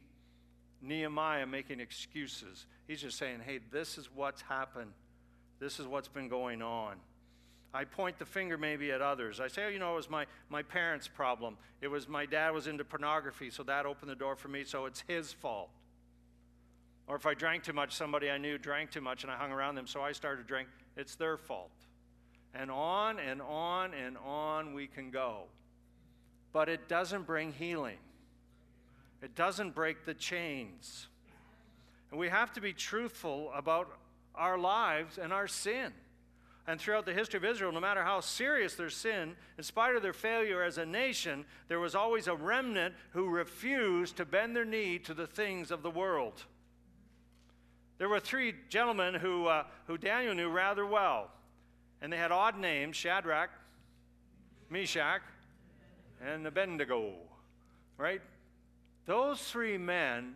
Nehemiah 0.87 1.47
making 1.47 1.81
excuses. 1.81 2.67
He's 2.87 3.01
just 3.01 3.19
saying, 3.19 3.41
hey, 3.45 3.61
this 3.73 3.99
is 3.99 4.09
what's 4.15 4.43
happened. 4.43 4.93
This 5.59 5.81
is 5.81 5.87
what's 5.87 6.09
been 6.09 6.29
going 6.29 6.63
on. 6.63 6.97
I 7.73 7.85
point 7.85 8.19
the 8.19 8.25
finger 8.25 8.57
maybe 8.57 8.93
at 8.93 9.03
others. 9.03 9.41
I 9.41 9.49
say, 9.49 9.65
oh, 9.65 9.69
you 9.69 9.81
know, 9.81 9.93
it 9.93 9.97
was 9.97 10.09
my, 10.09 10.27
my 10.49 10.63
parents' 10.63 11.09
problem. 11.09 11.57
It 11.81 11.89
was 11.89 12.09
my 12.09 12.25
dad 12.25 12.55
was 12.55 12.69
into 12.69 12.85
pornography, 12.85 13.51
so 13.51 13.65
that 13.65 13.85
opened 13.85 14.11
the 14.11 14.15
door 14.17 14.37
for 14.37 14.49
me, 14.49 14.63
so 14.63 14.87
it's 14.87 15.03
his 15.09 15.33
fault. 15.33 15.71
Or 17.07 17.17
if 17.17 17.27
I 17.27 17.35
drank 17.35 17.65
too 17.65 17.73
much, 17.73 17.93
somebody 17.93 18.31
I 18.31 18.39
knew 18.39 18.59
drank 18.59 18.93
too 18.93 19.01
much 19.01 19.25
and 19.25 19.33
I 19.33 19.37
hung 19.37 19.51
around 19.51 19.75
them, 19.75 19.87
so 19.87 20.03
I 20.03 20.13
started 20.13 20.43
to 20.43 20.49
drink, 20.49 20.69
it's 20.97 21.17
their 21.17 21.37
fault. 21.37 21.73
And 22.55 22.71
on 22.71 23.19
and 23.19 23.43
on 23.43 23.93
and 23.93 24.17
on 24.25 24.73
we 24.73 24.87
can 24.87 25.11
go. 25.11 25.45
But 26.53 26.69
it 26.69 26.89
doesn't 26.89 27.27
bring 27.27 27.53
healing, 27.53 27.99
it 29.25 29.35
doesn't 29.35 29.75
break 29.75 30.05
the 30.05 30.13
chains. 30.13 31.09
And 32.11 32.21
we 32.21 32.29
have 32.29 32.53
to 32.53 32.61
be 32.61 32.75
truthful 32.75 33.51
about 33.55 33.89
our 34.35 34.59
lives 34.59 35.17
and 35.17 35.33
our 35.33 35.49
sin. 35.49 35.93
And 36.67 36.79
throughout 36.79 37.07
the 37.07 37.15
history 37.15 37.39
of 37.39 37.45
Israel, 37.45 37.73
no 37.73 37.81
matter 37.81 38.03
how 38.03 38.21
serious 38.21 38.75
their 38.75 38.91
sin, 38.91 39.35
in 39.57 39.65
spite 39.65 39.97
of 39.97 40.03
their 40.03 40.13
failure 40.13 40.63
as 40.63 40.77
a 40.77 40.85
nation, 40.85 41.47
there 41.69 41.81
was 41.81 41.95
always 41.95 42.27
a 42.27 42.35
remnant 42.35 42.95
who 43.13 43.31
refused 43.31 44.19
to 44.19 44.27
bend 44.27 44.55
their 44.55 44.65
knee 44.67 44.99
to 44.99 45.15
the 45.15 45.27
things 45.27 45.71
of 45.71 45.83
the 45.83 45.91
world. 45.91 46.45
There 47.97 48.11
were 48.11 48.21
three 48.21 48.55
gentlemen 48.69 49.15
who, 49.15 49.47
uh, 49.47 49.65
who 49.87 49.97
Daniel 49.97 50.35
knew 50.35 50.51
rather 50.51 50.85
well, 50.85 51.31
and 52.03 52.13
they 52.13 52.19
had 52.19 52.31
odd 52.31 52.59
names 52.59 52.97
Shadrach, 52.97 53.51
Meshach, 54.69 55.23
and 56.23 56.47
Abednego, 56.47 57.15
right? 57.97 58.21
Those 59.07 59.41
three 59.41 59.77
men 59.77 60.35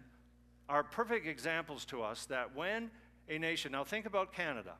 are 0.69 0.83
perfect 0.83 1.27
examples 1.27 1.85
to 1.87 2.03
us 2.03 2.27
that 2.27 2.55
when 2.55 2.91
a 3.29 3.39
nation, 3.39 3.73
now 3.73 3.85
think 3.85 4.07
about 4.07 4.33
Canada. 4.33 4.75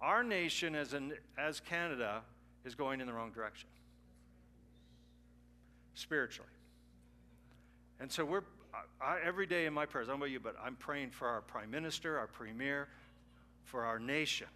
Our 0.00 0.22
nation, 0.22 0.74
as, 0.74 0.92
an, 0.92 1.12
as 1.38 1.60
Canada, 1.60 2.22
is 2.64 2.74
going 2.74 3.00
in 3.00 3.06
the 3.06 3.12
wrong 3.12 3.32
direction 3.32 3.68
spiritually. 5.94 6.50
And 8.00 8.10
so 8.10 8.24
we're, 8.24 8.42
I, 9.00 9.18
every 9.24 9.46
day 9.46 9.66
in 9.66 9.72
my 9.72 9.86
prayers, 9.86 10.08
I 10.08 10.12
don't 10.12 10.20
know 10.20 10.26
about 10.26 10.32
you, 10.32 10.40
but 10.40 10.54
I'm 10.62 10.76
praying 10.76 11.10
for 11.10 11.26
our 11.26 11.40
prime 11.40 11.70
minister, 11.70 12.18
our 12.18 12.28
premier, 12.28 12.88
for 13.64 13.84
our 13.84 13.98
nation. 13.98 14.46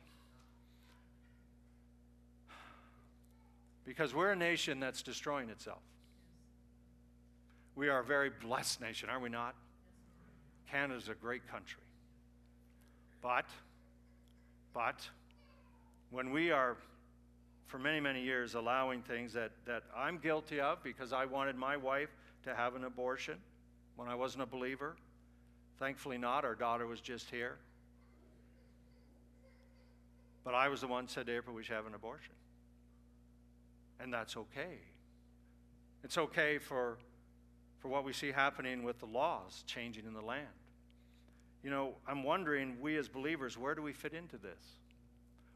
Because 3.84 4.14
we're 4.14 4.30
a 4.30 4.36
nation 4.36 4.78
that's 4.78 5.02
destroying 5.02 5.50
itself. 5.50 5.80
We 7.74 7.88
are 7.88 8.00
a 8.00 8.04
very 8.04 8.30
blessed 8.30 8.80
nation, 8.80 9.08
are 9.08 9.18
we 9.18 9.28
not? 9.28 9.54
Canada's 10.70 11.08
a 11.08 11.14
great 11.14 11.46
country. 11.48 11.82
But, 13.22 13.46
but, 14.74 15.08
when 16.10 16.30
we 16.30 16.50
are, 16.50 16.76
for 17.66 17.78
many, 17.78 18.00
many 18.00 18.22
years, 18.22 18.54
allowing 18.54 19.02
things 19.02 19.32
that, 19.32 19.52
that 19.66 19.84
I'm 19.96 20.18
guilty 20.18 20.60
of 20.60 20.82
because 20.82 21.12
I 21.12 21.24
wanted 21.24 21.56
my 21.56 21.76
wife 21.76 22.10
to 22.44 22.54
have 22.54 22.74
an 22.74 22.84
abortion 22.84 23.38
when 23.96 24.08
I 24.08 24.14
wasn't 24.14 24.42
a 24.42 24.46
believer, 24.46 24.96
thankfully 25.78 26.18
not. 26.18 26.44
Our 26.44 26.54
daughter 26.54 26.86
was 26.86 27.00
just 27.00 27.30
here. 27.30 27.56
But 30.44 30.54
I 30.54 30.68
was 30.68 30.80
the 30.80 30.88
one 30.88 31.08
said 31.08 31.26
to 31.26 31.36
April, 31.36 31.54
we 31.54 31.62
should 31.62 31.76
have 31.76 31.86
an 31.86 31.94
abortion. 31.94 32.34
And 34.00 34.12
that's 34.12 34.36
okay. 34.36 34.78
It's 36.02 36.18
okay 36.18 36.58
for, 36.58 36.98
for 37.82 37.88
what 37.88 38.04
we 38.04 38.12
see 38.12 38.30
happening 38.30 38.84
with 38.84 39.00
the 39.00 39.06
laws 39.06 39.64
changing 39.66 40.06
in 40.06 40.14
the 40.14 40.22
land. 40.22 40.46
You 41.64 41.70
know, 41.70 41.94
I'm 42.06 42.22
wondering, 42.22 42.76
we 42.80 42.96
as 42.96 43.08
believers, 43.08 43.58
where 43.58 43.74
do 43.74 43.82
we 43.82 43.92
fit 43.92 44.14
into 44.14 44.38
this? 44.38 44.78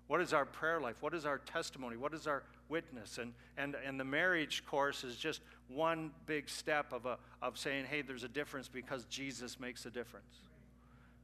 What 0.08 0.20
is 0.20 0.32
our 0.32 0.44
prayer 0.44 0.80
life? 0.80 0.96
What 1.00 1.14
is 1.14 1.24
our 1.24 1.38
testimony? 1.38 1.96
What 1.96 2.14
is 2.14 2.26
our 2.26 2.42
witness? 2.68 3.18
And, 3.18 3.32
and, 3.56 3.76
and 3.84 3.98
the 3.98 4.04
marriage 4.04 4.64
course 4.66 5.04
is 5.04 5.16
just 5.16 5.40
one 5.68 6.10
big 6.26 6.48
step 6.48 6.92
of, 6.92 7.06
a, 7.06 7.18
of 7.42 7.58
saying, 7.58 7.86
hey, 7.86 8.02
there's 8.02 8.24
a 8.24 8.28
difference 8.28 8.68
because 8.68 9.04
Jesus 9.06 9.58
makes 9.58 9.86
a 9.86 9.90
difference. 9.90 10.40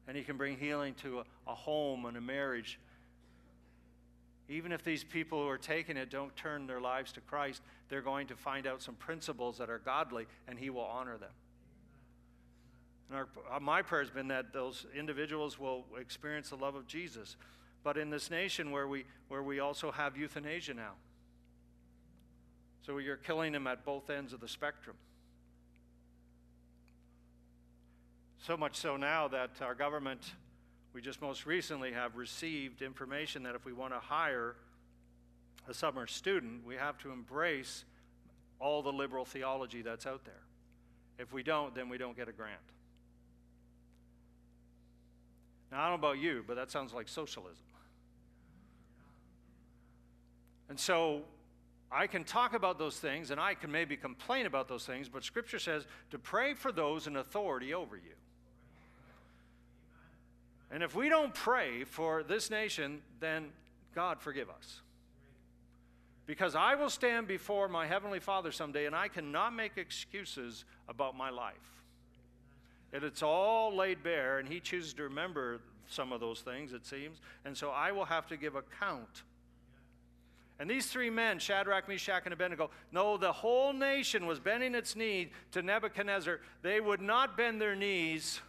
And 0.08 0.16
he 0.16 0.24
can 0.24 0.36
bring 0.36 0.56
healing 0.56 0.94
to 1.02 1.20
a, 1.20 1.24
a 1.48 1.54
home 1.54 2.06
and 2.06 2.16
a 2.16 2.20
marriage. 2.20 2.78
Even 4.48 4.72
if 4.72 4.82
these 4.82 5.04
people 5.04 5.42
who 5.42 5.48
are 5.48 5.58
taking 5.58 5.96
it 5.96 6.10
don't 6.10 6.34
turn 6.34 6.66
their 6.66 6.80
lives 6.80 7.12
to 7.12 7.20
Christ, 7.20 7.62
they're 7.92 8.00
going 8.00 8.26
to 8.26 8.36
find 8.36 8.66
out 8.66 8.80
some 8.80 8.94
principles 8.94 9.58
that 9.58 9.68
are 9.68 9.78
godly, 9.78 10.26
and 10.48 10.58
he 10.58 10.70
will 10.70 10.80
honor 10.80 11.18
them. 11.18 11.28
And 13.10 13.18
our, 13.18 13.28
uh, 13.54 13.60
my 13.60 13.82
prayer 13.82 14.00
has 14.00 14.08
been 14.08 14.28
that 14.28 14.54
those 14.54 14.86
individuals 14.98 15.58
will 15.58 15.84
experience 16.00 16.48
the 16.48 16.56
love 16.56 16.74
of 16.74 16.86
Jesus. 16.86 17.36
But 17.84 17.98
in 17.98 18.08
this 18.08 18.30
nation 18.30 18.70
where 18.70 18.88
we, 18.88 19.04
where 19.28 19.42
we 19.42 19.60
also 19.60 19.90
have 19.92 20.16
euthanasia 20.16 20.72
now, 20.72 20.92
so 22.80 22.96
you're 22.96 23.18
killing 23.18 23.52
them 23.52 23.66
at 23.66 23.84
both 23.84 24.08
ends 24.08 24.32
of 24.32 24.40
the 24.40 24.48
spectrum. 24.48 24.96
So 28.38 28.56
much 28.56 28.76
so 28.76 28.96
now 28.96 29.28
that 29.28 29.50
our 29.60 29.74
government, 29.74 30.32
we 30.94 31.02
just 31.02 31.20
most 31.20 31.44
recently 31.44 31.92
have 31.92 32.16
received 32.16 32.80
information 32.80 33.42
that 33.42 33.54
if 33.54 33.66
we 33.66 33.74
want 33.74 33.92
to 33.92 34.00
hire 34.00 34.56
a 35.68 35.74
summer 35.74 36.06
student, 36.06 36.66
we 36.66 36.74
have 36.74 36.98
to 36.98 37.10
embrace 37.10 37.84
all 38.58 38.82
the 38.82 38.92
liberal 38.92 39.24
theology 39.24 39.82
that's 39.82 40.06
out 40.06 40.24
there. 40.24 40.42
If 41.18 41.32
we 41.32 41.42
don't, 41.42 41.74
then 41.74 41.88
we 41.88 41.98
don't 41.98 42.16
get 42.16 42.28
a 42.28 42.32
grant. 42.32 42.58
Now, 45.70 45.80
I 45.80 45.90
don't 45.90 46.00
know 46.00 46.08
about 46.08 46.18
you, 46.18 46.44
but 46.46 46.56
that 46.56 46.70
sounds 46.70 46.92
like 46.92 47.08
socialism. 47.08 47.64
And 50.68 50.78
so 50.78 51.22
I 51.90 52.06
can 52.06 52.24
talk 52.24 52.54
about 52.54 52.78
those 52.78 52.98
things 52.98 53.30
and 53.30 53.40
I 53.40 53.54
can 53.54 53.70
maybe 53.70 53.96
complain 53.96 54.46
about 54.46 54.68
those 54.68 54.86
things, 54.86 55.08
but 55.08 55.24
Scripture 55.24 55.58
says 55.58 55.86
to 56.10 56.18
pray 56.18 56.54
for 56.54 56.72
those 56.72 57.06
in 57.06 57.16
authority 57.16 57.74
over 57.74 57.96
you. 57.96 58.14
And 60.70 60.82
if 60.82 60.94
we 60.94 61.10
don't 61.10 61.34
pray 61.34 61.84
for 61.84 62.22
this 62.22 62.48
nation, 62.50 63.02
then 63.20 63.50
God 63.94 64.20
forgive 64.20 64.48
us. 64.48 64.80
Because 66.26 66.54
I 66.54 66.74
will 66.74 66.90
stand 66.90 67.26
before 67.26 67.68
my 67.68 67.86
Heavenly 67.86 68.20
Father 68.20 68.52
someday 68.52 68.86
and 68.86 68.94
I 68.94 69.08
cannot 69.08 69.54
make 69.54 69.76
excuses 69.76 70.64
about 70.88 71.16
my 71.16 71.30
life. 71.30 71.54
And 72.92 73.02
it's 73.04 73.22
all 73.22 73.74
laid 73.74 74.02
bare, 74.02 74.38
and 74.38 74.46
he 74.46 74.60
chooses 74.60 74.92
to 74.94 75.04
remember 75.04 75.60
some 75.88 76.12
of 76.12 76.20
those 76.20 76.40
things, 76.40 76.72
it 76.72 76.84
seems. 76.84 77.20
And 77.44 77.56
so 77.56 77.70
I 77.70 77.90
will 77.92 78.04
have 78.04 78.26
to 78.28 78.36
give 78.36 78.54
account. 78.54 79.22
And 80.58 80.70
these 80.70 80.86
three 80.86 81.10
men, 81.10 81.38
Shadrach, 81.38 81.88
Meshach, 81.88 82.22
and 82.24 82.32
Abednego, 82.32 82.70
no, 82.92 83.16
the 83.16 83.32
whole 83.32 83.72
nation 83.72 84.26
was 84.26 84.38
bending 84.38 84.74
its 84.74 84.94
knee 84.94 85.32
to 85.52 85.62
Nebuchadnezzar. 85.62 86.40
They 86.62 86.80
would 86.80 87.00
not 87.00 87.36
bend 87.36 87.60
their 87.60 87.74
knees 87.74 88.40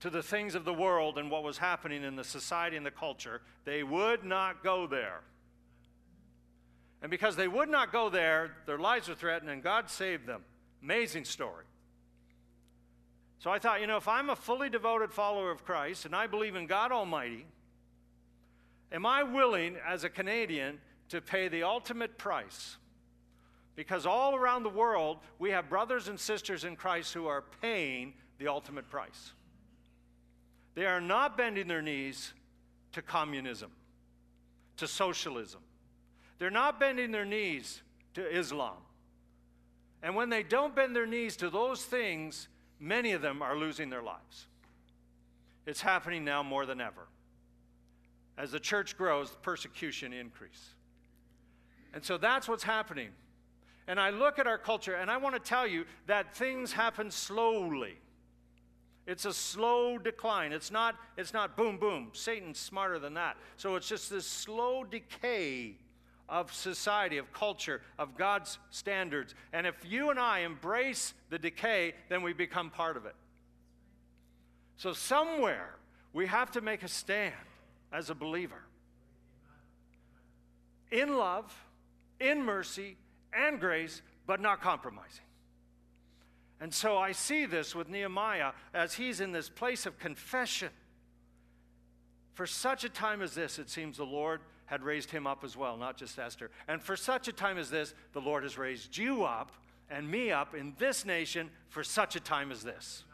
to 0.00 0.10
the 0.10 0.22
things 0.22 0.54
of 0.54 0.64
the 0.64 0.74
world 0.74 1.16
and 1.16 1.30
what 1.30 1.42
was 1.42 1.58
happening 1.58 2.04
in 2.04 2.14
the 2.14 2.24
society 2.24 2.76
and 2.76 2.84
the 2.84 2.90
culture. 2.90 3.40
They 3.64 3.82
would 3.82 4.22
not 4.22 4.62
go 4.62 4.86
there. 4.86 5.22
And 7.04 7.10
because 7.10 7.36
they 7.36 7.48
would 7.48 7.68
not 7.68 7.92
go 7.92 8.08
there, 8.08 8.52
their 8.64 8.78
lives 8.78 9.10
were 9.10 9.14
threatened, 9.14 9.50
and 9.50 9.62
God 9.62 9.90
saved 9.90 10.26
them. 10.26 10.40
Amazing 10.82 11.26
story. 11.26 11.66
So 13.40 13.50
I 13.50 13.58
thought, 13.58 13.82
you 13.82 13.86
know, 13.86 13.98
if 13.98 14.08
I'm 14.08 14.30
a 14.30 14.36
fully 14.36 14.70
devoted 14.70 15.12
follower 15.12 15.50
of 15.50 15.66
Christ 15.66 16.06
and 16.06 16.16
I 16.16 16.26
believe 16.26 16.56
in 16.56 16.66
God 16.66 16.92
Almighty, 16.92 17.44
am 18.90 19.04
I 19.04 19.22
willing 19.22 19.76
as 19.86 20.04
a 20.04 20.08
Canadian 20.08 20.80
to 21.10 21.20
pay 21.20 21.48
the 21.48 21.64
ultimate 21.64 22.16
price? 22.16 22.78
Because 23.76 24.06
all 24.06 24.34
around 24.34 24.62
the 24.62 24.70
world, 24.70 25.18
we 25.38 25.50
have 25.50 25.68
brothers 25.68 26.08
and 26.08 26.18
sisters 26.18 26.64
in 26.64 26.74
Christ 26.74 27.12
who 27.12 27.26
are 27.26 27.44
paying 27.60 28.14
the 28.38 28.48
ultimate 28.48 28.88
price. 28.88 29.34
They 30.74 30.86
are 30.86 31.02
not 31.02 31.36
bending 31.36 31.68
their 31.68 31.82
knees 31.82 32.32
to 32.92 33.02
communism, 33.02 33.72
to 34.78 34.88
socialism. 34.88 35.60
They're 36.38 36.50
not 36.50 36.80
bending 36.80 37.12
their 37.12 37.24
knees 37.24 37.82
to 38.14 38.26
Islam. 38.26 38.76
And 40.02 40.14
when 40.14 40.28
they 40.28 40.42
don't 40.42 40.74
bend 40.74 40.94
their 40.94 41.06
knees 41.06 41.36
to 41.38 41.48
those 41.48 41.84
things, 41.84 42.48
many 42.78 43.12
of 43.12 43.22
them 43.22 43.40
are 43.40 43.56
losing 43.56 43.88
their 43.90 44.02
lives. 44.02 44.46
It's 45.66 45.80
happening 45.80 46.24
now 46.24 46.42
more 46.42 46.66
than 46.66 46.80
ever. 46.80 47.08
As 48.36 48.52
the 48.52 48.60
church 48.60 48.98
grows, 48.98 49.34
persecution 49.42 50.12
increase. 50.12 50.74
And 51.94 52.04
so 52.04 52.18
that's 52.18 52.48
what's 52.48 52.64
happening. 52.64 53.10
And 53.86 54.00
I 54.00 54.10
look 54.10 54.38
at 54.38 54.46
our 54.46 54.58
culture 54.58 54.94
and 54.94 55.10
I 55.10 55.16
want 55.16 55.34
to 55.36 55.40
tell 55.40 55.66
you 55.66 55.84
that 56.06 56.34
things 56.34 56.72
happen 56.72 57.10
slowly. 57.10 57.94
It's 59.06 59.26
a 59.26 59.32
slow 59.32 59.98
decline. 59.98 60.52
It's 60.52 60.70
not, 60.70 60.96
it's 61.16 61.32
not 61.32 61.56
boom, 61.56 61.76
boom. 61.76 62.10
Satan's 62.12 62.58
smarter 62.58 62.98
than 62.98 63.14
that. 63.14 63.36
So 63.56 63.76
it's 63.76 63.88
just 63.88 64.10
this 64.10 64.26
slow 64.26 64.84
decay 64.84 65.76
of 66.28 66.52
society, 66.52 67.18
of 67.18 67.32
culture, 67.32 67.80
of 67.98 68.16
God's 68.16 68.58
standards. 68.70 69.34
And 69.52 69.66
if 69.66 69.74
you 69.86 70.10
and 70.10 70.18
I 70.18 70.40
embrace 70.40 71.14
the 71.30 71.38
decay, 71.38 71.94
then 72.08 72.22
we 72.22 72.32
become 72.32 72.70
part 72.70 72.96
of 72.96 73.06
it. 73.06 73.14
So, 74.76 74.92
somewhere, 74.92 75.76
we 76.12 76.26
have 76.26 76.50
to 76.52 76.60
make 76.60 76.82
a 76.82 76.88
stand 76.88 77.34
as 77.92 78.10
a 78.10 78.14
believer. 78.14 78.62
in 80.90 81.16
love, 81.16 81.52
in 82.20 82.42
mercy, 82.44 82.96
and 83.32 83.58
grace, 83.58 84.00
but 84.26 84.40
not 84.40 84.60
compromising. 84.60 85.24
And 86.60 86.72
so 86.72 86.96
I 86.96 87.12
see 87.12 87.46
this 87.46 87.74
with 87.74 87.88
Nehemiah 87.88 88.52
as 88.72 88.94
he's 88.94 89.20
in 89.20 89.32
this 89.32 89.48
place 89.48 89.86
of 89.86 89.98
confession. 89.98 90.70
For 92.34 92.46
such 92.46 92.84
a 92.84 92.88
time 92.88 93.22
as 93.22 93.34
this, 93.34 93.58
it 93.58 93.68
seems 93.68 93.96
the 93.96 94.04
Lord 94.04 94.40
had 94.74 94.82
raised 94.82 95.12
him 95.12 95.24
up 95.24 95.44
as 95.44 95.56
well, 95.56 95.76
not 95.76 95.96
just 95.96 96.18
Esther. 96.18 96.50
And 96.66 96.82
for 96.82 96.96
such 96.96 97.28
a 97.28 97.32
time 97.32 97.58
as 97.58 97.70
this, 97.70 97.94
the 98.12 98.20
Lord 98.20 98.42
has 98.42 98.58
raised 98.58 98.96
you 98.96 99.22
up 99.22 99.52
and 99.88 100.10
me 100.10 100.32
up 100.32 100.52
in 100.52 100.74
this 100.78 101.06
nation 101.06 101.48
for 101.68 101.84
such 101.84 102.16
a 102.16 102.20
time 102.20 102.50
as 102.50 102.64
this. 102.64 103.04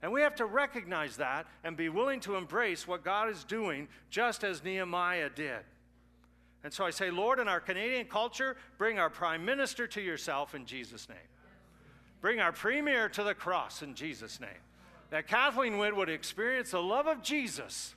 And 0.00 0.10
we 0.10 0.22
have 0.22 0.34
to 0.36 0.46
recognize 0.46 1.18
that 1.18 1.46
and 1.64 1.76
be 1.76 1.90
willing 1.90 2.20
to 2.20 2.36
embrace 2.36 2.88
what 2.88 3.04
God 3.04 3.28
is 3.28 3.44
doing, 3.44 3.88
just 4.08 4.42
as 4.42 4.64
Nehemiah 4.64 5.28
did. 5.28 5.60
And 6.62 6.72
so 6.72 6.86
I 6.86 6.90
say, 6.90 7.10
Lord, 7.10 7.38
in 7.38 7.46
our 7.46 7.60
Canadian 7.60 8.06
culture, 8.06 8.56
bring 8.78 8.98
our 8.98 9.10
prime 9.10 9.44
minister 9.44 9.86
to 9.88 10.00
yourself 10.00 10.54
in 10.54 10.64
Jesus' 10.64 11.10
name. 11.10 11.18
Bring 12.22 12.40
our 12.40 12.52
premier 12.52 13.10
to 13.10 13.22
the 13.22 13.34
cross 13.34 13.82
in 13.82 13.94
Jesus' 13.94 14.40
name. 14.40 14.62
That 15.10 15.28
Kathleen 15.28 15.76
Wynne 15.76 15.96
would 15.96 16.08
experience 16.08 16.70
the 16.70 16.80
love 16.80 17.06
of 17.06 17.22
Jesus 17.22 17.94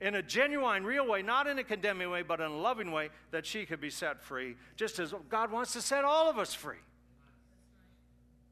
in 0.00 0.14
a 0.14 0.22
genuine, 0.22 0.84
real 0.84 1.06
way, 1.06 1.22
not 1.22 1.46
in 1.46 1.58
a 1.58 1.64
condemning 1.64 2.10
way, 2.10 2.22
but 2.22 2.40
in 2.40 2.46
a 2.46 2.56
loving 2.56 2.92
way, 2.92 3.10
that 3.30 3.44
she 3.44 3.66
could 3.66 3.80
be 3.80 3.90
set 3.90 4.22
free, 4.22 4.56
just 4.76 4.98
as 4.98 5.12
God 5.28 5.50
wants 5.50 5.72
to 5.72 5.82
set 5.82 6.04
all 6.04 6.30
of 6.30 6.38
us 6.38 6.54
free. 6.54 6.76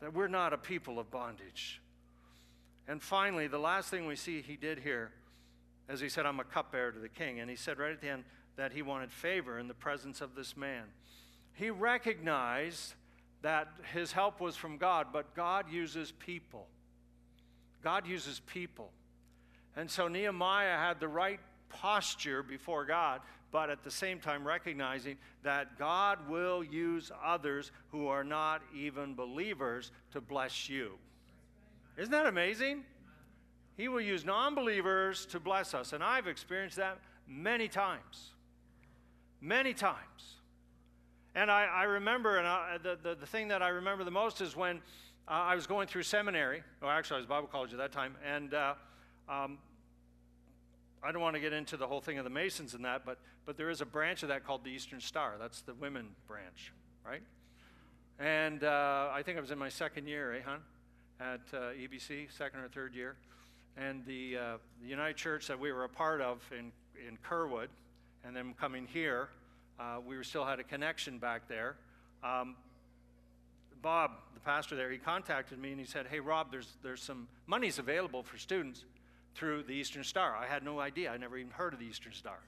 That 0.01 0.13
we're 0.13 0.29
not 0.29 0.53
a 0.53 0.59
people 0.59 0.99
of 0.99 1.11
bondage. 1.11 1.81
And 2.89 3.03
finally, 3.03 3.47
the 3.47 3.59
last 3.59 3.91
thing 3.91 4.07
we 4.07 4.17
see 4.17 4.43
he 4.43 4.57
did 4.57 4.81
here, 4.81 5.11
as 5.89 6.01
he 6.01 6.09
said, 6.09 6.27
I'm 6.27 6.41
a 6.41 6.45
cupbearer 6.45 6.93
to 6.93 6.99
the 6.99 7.09
king. 7.09 7.41
And 7.41 7.49
he 7.49 7.57
said 7.57 7.79
right 7.79 7.93
at 7.93 8.01
the 8.01 8.09
end 8.09 8.25
that 8.57 8.73
he 8.73 8.83
wanted 8.83 9.13
favor 9.13 9.59
in 9.59 9.69
the 9.69 9.75
presence 9.75 10.21
of 10.21 10.35
this 10.35 10.57
man. 10.57 10.85
He 11.55 11.71
recognized 11.71 12.95
that 13.43 13.69
his 13.93 14.13
help 14.13 14.41
was 14.41 14.57
from 14.57 14.79
God, 14.79 15.09
but 15.13 15.35
God 15.35 15.71
uses 15.71 16.13
people. 16.13 16.67
God 17.83 18.07
uses 18.07 18.41
people. 18.47 18.91
And 19.77 19.91
so 19.91 20.09
Nehemiah 20.09 20.79
had 20.79 21.01
the 21.01 21.09
right 21.09 21.39
posture 21.69 22.43
before 22.43 22.85
God, 22.85 23.21
but 23.53 23.71
at 23.71 23.85
the 23.85 23.91
same 23.91 24.19
time 24.19 24.47
recognizing 24.47 25.17
that 25.43 25.79
God 25.79 26.19
will 26.29 26.65
use 26.65 27.13
others 27.25 27.71
who 27.93 28.09
are 28.09 28.25
not 28.25 28.63
even 28.75 29.15
believers 29.15 29.93
to 30.13 30.21
bless 30.21 30.69
you. 30.69 30.93
Isn't 31.97 32.13
that 32.13 32.27
amazing? 32.27 32.85
He 33.77 33.89
will 33.89 34.01
use 34.01 34.25
non 34.25 34.55
believers 34.55 35.27
to 35.27 35.41
bless 35.41 35.75
us. 35.75 35.93
And 35.93 36.03
I've 36.03 36.27
experienced 36.27 36.77
that 36.77 36.99
many 37.29 37.69
times. 37.69 38.31
Many 39.41 39.75
times. 39.75 40.37
And 41.35 41.51
I, 41.51 41.65
I 41.65 41.83
remember, 41.85 42.39
and 42.39 42.47
I, 42.47 42.79
the, 42.83 42.99
the, 43.03 43.15
the, 43.15 43.27
thing 43.27 43.49
that 43.49 43.63
I 43.63 43.69
remember 43.69 44.05
the 44.05 44.11
most 44.11 44.41
is 44.41 44.57
when 44.57 44.79
uh, 45.29 45.33
I 45.33 45.55
was 45.55 45.67
going 45.67 45.87
through 45.87 46.05
seminary, 46.05 46.63
or 46.81 46.91
actually 46.91 47.17
I 47.17 47.19
was 47.19 47.27
Bible 47.27 47.49
college 47.49 47.73
at 47.73 47.79
that 47.79 47.93
time, 47.93 48.15
and 48.25 48.55
uh, 48.55 48.75
um, 49.29 49.59
I 51.07 51.13
don't 51.13 51.23
want 51.23 51.35
to 51.35 51.41
get 51.41 51.53
into 51.53 51.77
the 51.77 51.87
whole 51.87 52.01
thing 52.01 52.19
of 52.19 52.25
the 52.25 52.31
Masons 52.31 52.75
and 52.75 52.85
that, 52.85 53.05
but, 53.07 53.21
but 53.45 53.57
there 53.57 53.71
is 53.71 53.81
a 53.81 53.87
branch 53.87 54.25
of 54.25 54.29
that 54.31 54.45
called 54.45 54.65
the 54.65 54.71
Eastern 54.71 55.01
Star. 55.01 55.35
That's 55.39 55.61
the 55.61 55.73
women 55.75 56.09
branch, 56.27 56.73
right? 57.07 57.23
And 58.19 58.65
uh, 58.65 59.11
I 59.13 59.23
think 59.23 59.39
I 59.39 59.41
was 59.41 59.53
in 59.53 59.59
my 59.59 59.69
second 59.69 60.09
year, 60.09 60.35
eh, 60.35 60.41
hon? 60.45 60.63
At 61.21 61.43
uh, 61.55 61.59
EBC, 61.79 62.37
second 62.37 62.59
or 62.59 62.67
third 62.67 62.93
year. 62.93 63.15
And 63.77 64.05
the, 64.05 64.37
uh, 64.37 64.57
the, 64.83 64.89
United 64.89 65.17
Church 65.17 65.47
that 65.47 65.61
we 65.61 65.71
were 65.71 65.85
a 65.85 65.89
part 65.89 66.21
of 66.21 66.43
in, 66.51 66.73
in 67.07 67.17
Kerwood, 67.19 67.69
and 68.25 68.35
then 68.35 68.53
coming 68.59 68.89
here, 68.93 69.29
uh, 69.79 69.99
we 70.05 70.21
still 70.25 70.45
had 70.45 70.59
a 70.59 70.65
connection 70.65 71.19
back 71.19 71.47
there. 71.47 71.77
Um, 72.25 72.57
Bob, 73.81 74.11
the 74.35 74.41
pastor 74.41 74.75
there, 74.75 74.91
he 74.91 74.99
contacted 74.99 75.61
me 75.61 75.71
and 75.71 75.79
he 75.79 75.87
said, 75.87 76.09
Hey, 76.11 76.19
Rob, 76.19 76.51
there's, 76.51 76.79
there's 76.83 77.01
some 77.01 77.29
monies 77.47 77.79
available 77.79 78.25
for 78.25 78.39
students 78.39 78.85
through 79.37 79.65
the 79.65 79.73
Eastern 79.73 80.03
Star. 80.03 80.35
I 80.35 80.47
had 80.47 80.65
no 80.65 80.81
idea. 80.81 81.11
I 81.11 81.19
never 81.19 81.37
even 81.37 81.53
heard 81.53 81.75
of 81.75 81.79
the 81.79 81.85
Eastern 81.85 82.13
Star. 82.13 82.39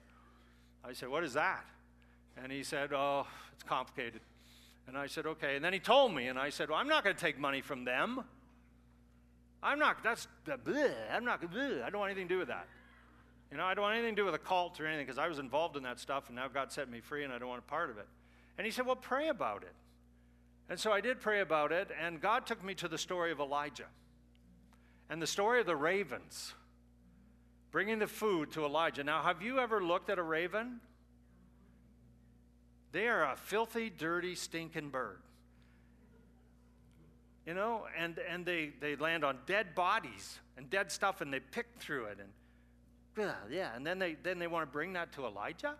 I 0.84 0.92
said, 0.92 1.08
What 1.08 1.22
is 1.22 1.34
that? 1.34 1.64
And 2.42 2.50
he 2.50 2.62
said, 2.62 2.92
Oh, 2.92 3.26
it's 3.52 3.62
complicated. 3.62 4.20
And 4.86 4.96
I 4.96 5.06
said, 5.06 5.26
Okay. 5.26 5.56
And 5.56 5.64
then 5.64 5.72
he 5.72 5.78
told 5.78 6.14
me, 6.14 6.28
and 6.28 6.38
I 6.38 6.48
said, 6.48 6.70
Well, 6.70 6.78
I'm 6.78 6.88
not 6.88 7.04
going 7.04 7.14
to 7.14 7.20
take 7.20 7.38
money 7.38 7.60
from 7.60 7.84
them. 7.84 8.24
I'm 9.62 9.78
not, 9.78 10.02
that's, 10.02 10.28
bleh, 10.46 10.92
I'm 11.12 11.24
not, 11.24 11.42
bleh, 11.42 11.82
I 11.82 11.90
don't 11.90 11.98
want 11.98 12.12
anything 12.12 12.28
to 12.28 12.34
do 12.34 12.38
with 12.38 12.48
that. 12.48 12.66
You 13.50 13.56
know, 13.56 13.64
I 13.64 13.74
don't 13.74 13.82
want 13.82 13.96
anything 13.96 14.14
to 14.14 14.22
do 14.22 14.24
with 14.24 14.34
a 14.34 14.38
cult 14.38 14.80
or 14.80 14.86
anything 14.86 15.06
because 15.06 15.18
I 15.18 15.26
was 15.26 15.38
involved 15.38 15.76
in 15.76 15.82
that 15.82 15.98
stuff 15.98 16.28
and 16.28 16.36
now 16.36 16.48
God 16.48 16.70
set 16.70 16.88
me 16.88 17.00
free 17.00 17.24
and 17.24 17.32
I 17.32 17.38
don't 17.38 17.48
want 17.48 17.62
a 17.66 17.70
part 17.70 17.90
of 17.90 17.98
it. 17.98 18.06
And 18.56 18.64
he 18.64 18.70
said, 18.70 18.86
Well, 18.86 18.96
pray 18.96 19.28
about 19.28 19.62
it. 19.62 19.74
And 20.70 20.78
so 20.78 20.92
I 20.92 21.00
did 21.00 21.20
pray 21.20 21.40
about 21.40 21.72
it, 21.72 21.88
and 21.98 22.20
God 22.20 22.44
took 22.46 22.62
me 22.62 22.74
to 22.74 22.88
the 22.88 22.98
story 22.98 23.32
of 23.32 23.40
Elijah 23.40 23.86
and 25.08 25.20
the 25.20 25.26
story 25.26 25.60
of 25.60 25.66
the 25.66 25.76
ravens 25.76 26.54
bringing 27.70 27.98
the 27.98 28.06
food 28.06 28.52
to 28.52 28.64
Elijah. 28.64 29.04
Now, 29.04 29.22
have 29.22 29.42
you 29.42 29.58
ever 29.58 29.82
looked 29.82 30.10
at 30.10 30.18
a 30.18 30.22
raven? 30.22 30.80
They 32.92 33.08
are 33.08 33.32
a 33.32 33.36
filthy, 33.36 33.90
dirty, 33.90 34.34
stinking 34.34 34.90
bird. 34.90 35.20
You 37.46 37.54
know, 37.54 37.86
and, 37.98 38.18
and 38.18 38.44
they, 38.44 38.72
they 38.80 38.96
land 38.96 39.24
on 39.24 39.38
dead 39.46 39.74
bodies 39.74 40.38
and 40.56 40.68
dead 40.68 40.92
stuff 40.92 41.20
and 41.20 41.32
they 41.32 41.40
pick 41.40 41.66
through 41.78 42.06
it. 42.06 42.18
And 42.20 43.32
yeah, 43.50 43.70
and 43.74 43.86
then 43.86 43.98
they, 43.98 44.16
then 44.22 44.38
they 44.38 44.46
want 44.46 44.68
to 44.68 44.72
bring 44.72 44.92
that 44.92 45.12
to 45.12 45.26
Elijah? 45.26 45.74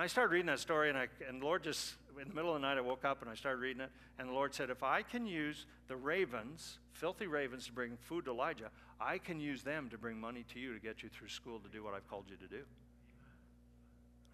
And 0.00 0.04
I 0.04 0.06
started 0.06 0.32
reading 0.32 0.46
that 0.46 0.60
story, 0.60 0.88
and, 0.88 0.96
I, 0.96 1.08
and 1.28 1.42
Lord 1.42 1.62
just, 1.62 1.92
in 2.18 2.26
the 2.26 2.34
middle 2.34 2.56
of 2.56 2.62
the 2.62 2.66
night, 2.66 2.78
I 2.78 2.80
woke 2.80 3.04
up 3.04 3.20
and 3.20 3.30
I 3.30 3.34
started 3.34 3.58
reading 3.58 3.82
it. 3.82 3.90
And 4.18 4.30
the 4.30 4.32
Lord 4.32 4.54
said, 4.54 4.70
If 4.70 4.82
I 4.82 5.02
can 5.02 5.26
use 5.26 5.66
the 5.88 5.96
ravens, 5.96 6.78
filthy 6.92 7.26
ravens, 7.26 7.66
to 7.66 7.72
bring 7.74 7.98
food 7.98 8.24
to 8.24 8.30
Elijah, 8.30 8.70
I 8.98 9.18
can 9.18 9.40
use 9.40 9.62
them 9.62 9.90
to 9.90 9.98
bring 9.98 10.18
money 10.18 10.46
to 10.54 10.58
you 10.58 10.72
to 10.72 10.80
get 10.80 11.02
you 11.02 11.10
through 11.10 11.28
school 11.28 11.58
to 11.58 11.68
do 11.68 11.84
what 11.84 11.92
I've 11.92 12.08
called 12.08 12.24
you 12.30 12.36
to 12.36 12.46
do. 12.46 12.62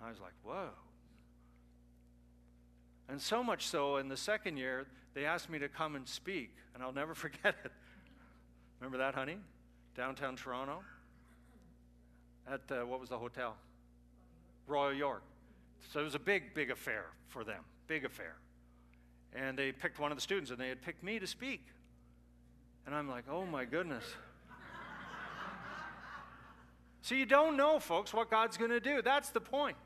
I 0.00 0.09
was 0.09 0.20
like, 0.20 0.35
whoa. 0.44 0.68
And 3.09 3.20
so 3.20 3.42
much 3.42 3.66
so, 3.66 3.96
in 3.96 4.09
the 4.09 4.16
second 4.16 4.59
year, 4.59 4.87
they 5.14 5.24
asked 5.24 5.50
me 5.50 5.59
to 5.59 5.68
come 5.68 5.96
and 5.96 6.07
speak, 6.07 6.55
and 6.74 6.83
I'll 6.85 6.92
never 6.92 7.14
forget 7.16 7.57
it. 7.64 7.72
Remember 8.79 8.98
that, 8.98 9.16
honey? 9.16 9.38
Downtown 9.96 10.37
Toronto? 10.37 10.85
At, 12.48 12.61
uh, 12.70 12.87
what 12.87 13.00
was 13.00 13.09
the 13.09 13.18
hotel? 13.18 13.57
Royal 14.68 14.94
York. 14.94 15.24
So 15.92 16.00
it 16.00 16.04
was 16.04 16.14
a 16.14 16.20
big, 16.20 16.54
big 16.54 16.70
affair 16.70 17.06
for 17.28 17.44
them, 17.44 17.62
big 17.86 18.04
affair. 18.04 18.34
And 19.34 19.58
they 19.58 19.72
picked 19.72 19.98
one 19.98 20.10
of 20.10 20.16
the 20.16 20.22
students, 20.22 20.50
and 20.50 20.60
they 20.60 20.68
had 20.68 20.82
picked 20.82 21.02
me 21.02 21.18
to 21.18 21.26
speak. 21.26 21.66
And 22.86 22.94
I'm 22.94 23.08
like, 23.08 23.24
oh 23.30 23.44
my 23.46 23.64
goodness. 23.64 24.04
So 27.02 27.14
you 27.14 27.24
don't 27.24 27.56
know, 27.56 27.78
folks, 27.78 28.12
what 28.12 28.32
God's 28.32 28.56
going 28.56 28.72
to 28.72 28.80
do. 28.80 29.00
That's 29.00 29.30
the 29.30 29.40
point. 29.40 29.76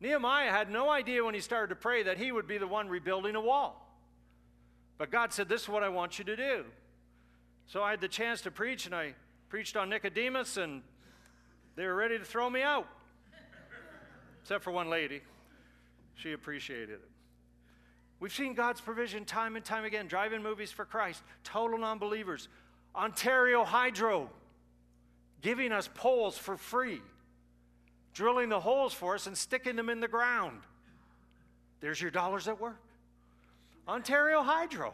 Nehemiah 0.00 0.50
had 0.50 0.70
no 0.70 0.88
idea 0.88 1.22
when 1.22 1.34
he 1.34 1.40
started 1.40 1.68
to 1.68 1.76
pray 1.78 2.02
that 2.04 2.16
he 2.16 2.32
would 2.32 2.46
be 2.46 2.56
the 2.56 2.66
one 2.66 2.88
rebuilding 2.88 3.36
a 3.36 3.40
wall. 3.42 3.84
But 4.96 5.10
God 5.10 5.32
said, 5.32 5.48
This 5.48 5.62
is 5.62 5.68
what 5.68 5.82
I 5.82 5.88
want 5.88 6.18
you 6.18 6.24
to 6.24 6.36
do. 6.36 6.64
So 7.66 7.82
I 7.82 7.90
had 7.90 8.00
the 8.00 8.08
chance 8.08 8.40
to 8.42 8.50
preach, 8.50 8.86
and 8.86 8.94
I 8.94 9.14
preached 9.48 9.76
on 9.76 9.88
Nicodemus, 9.88 10.56
and 10.56 10.82
they 11.76 11.86
were 11.86 11.94
ready 11.94 12.18
to 12.18 12.24
throw 12.24 12.48
me 12.48 12.62
out. 12.62 12.88
Except 14.44 14.62
for 14.62 14.72
one 14.72 14.90
lady. 14.90 15.22
She 16.16 16.32
appreciated 16.32 16.90
it. 16.90 17.08
We've 18.20 18.30
seen 18.30 18.52
God's 18.52 18.78
provision 18.78 19.24
time 19.24 19.56
and 19.56 19.64
time 19.64 19.86
again. 19.86 20.06
Drive 20.06 20.34
in 20.34 20.42
movies 20.42 20.70
for 20.70 20.84
Christ, 20.84 21.22
total 21.44 21.78
non 21.78 21.98
believers, 21.98 22.48
Ontario 22.94 23.64
Hydro 23.64 24.28
giving 25.40 25.72
us 25.72 25.88
poles 25.94 26.36
for 26.36 26.58
free, 26.58 27.00
drilling 28.12 28.50
the 28.50 28.60
holes 28.60 28.92
for 28.92 29.14
us 29.14 29.26
and 29.26 29.36
sticking 29.36 29.76
them 29.76 29.88
in 29.88 30.00
the 30.00 30.08
ground. 30.08 30.60
There's 31.80 32.00
your 32.00 32.10
dollars 32.10 32.46
at 32.46 32.60
work. 32.60 32.80
Ontario 33.88 34.42
Hydro. 34.42 34.92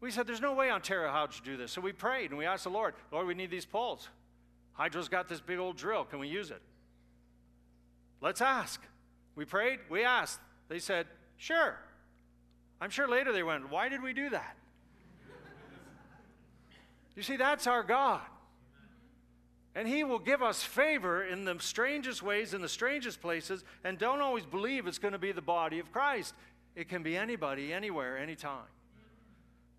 We 0.00 0.12
said, 0.12 0.28
There's 0.28 0.40
no 0.40 0.54
way 0.54 0.70
Ontario 0.70 1.10
Hydro 1.10 1.32
should 1.32 1.44
do 1.44 1.56
this. 1.56 1.72
So 1.72 1.80
we 1.80 1.90
prayed 1.90 2.30
and 2.30 2.38
we 2.38 2.46
asked 2.46 2.64
the 2.64 2.70
Lord, 2.70 2.94
Lord, 3.10 3.26
we 3.26 3.34
need 3.34 3.50
these 3.50 3.66
poles. 3.66 4.08
Hydro's 4.74 5.08
got 5.08 5.28
this 5.28 5.40
big 5.40 5.58
old 5.58 5.76
drill. 5.76 6.04
Can 6.04 6.20
we 6.20 6.28
use 6.28 6.52
it? 6.52 6.62
Let's 8.22 8.40
ask. 8.40 8.80
We 9.34 9.44
prayed, 9.44 9.80
we 9.90 10.04
asked. 10.04 10.38
They 10.68 10.78
said, 10.78 11.06
Sure. 11.36 11.76
I'm 12.80 12.90
sure 12.90 13.08
later 13.08 13.32
they 13.32 13.42
went, 13.42 13.70
Why 13.70 13.88
did 13.88 14.02
we 14.02 14.12
do 14.12 14.30
that? 14.30 14.56
you 17.16 17.22
see, 17.22 17.36
that's 17.36 17.66
our 17.66 17.82
God. 17.82 18.22
And 19.74 19.88
He 19.88 20.04
will 20.04 20.20
give 20.20 20.42
us 20.42 20.62
favor 20.62 21.24
in 21.24 21.44
the 21.44 21.56
strangest 21.58 22.22
ways, 22.22 22.54
in 22.54 22.62
the 22.62 22.68
strangest 22.68 23.20
places, 23.20 23.64
and 23.84 23.98
don't 23.98 24.20
always 24.20 24.46
believe 24.46 24.86
it's 24.86 24.98
going 24.98 25.12
to 25.12 25.18
be 25.18 25.32
the 25.32 25.42
body 25.42 25.80
of 25.80 25.90
Christ. 25.92 26.34
It 26.76 26.88
can 26.88 27.02
be 27.02 27.16
anybody, 27.16 27.72
anywhere, 27.72 28.18
anytime. 28.18 28.64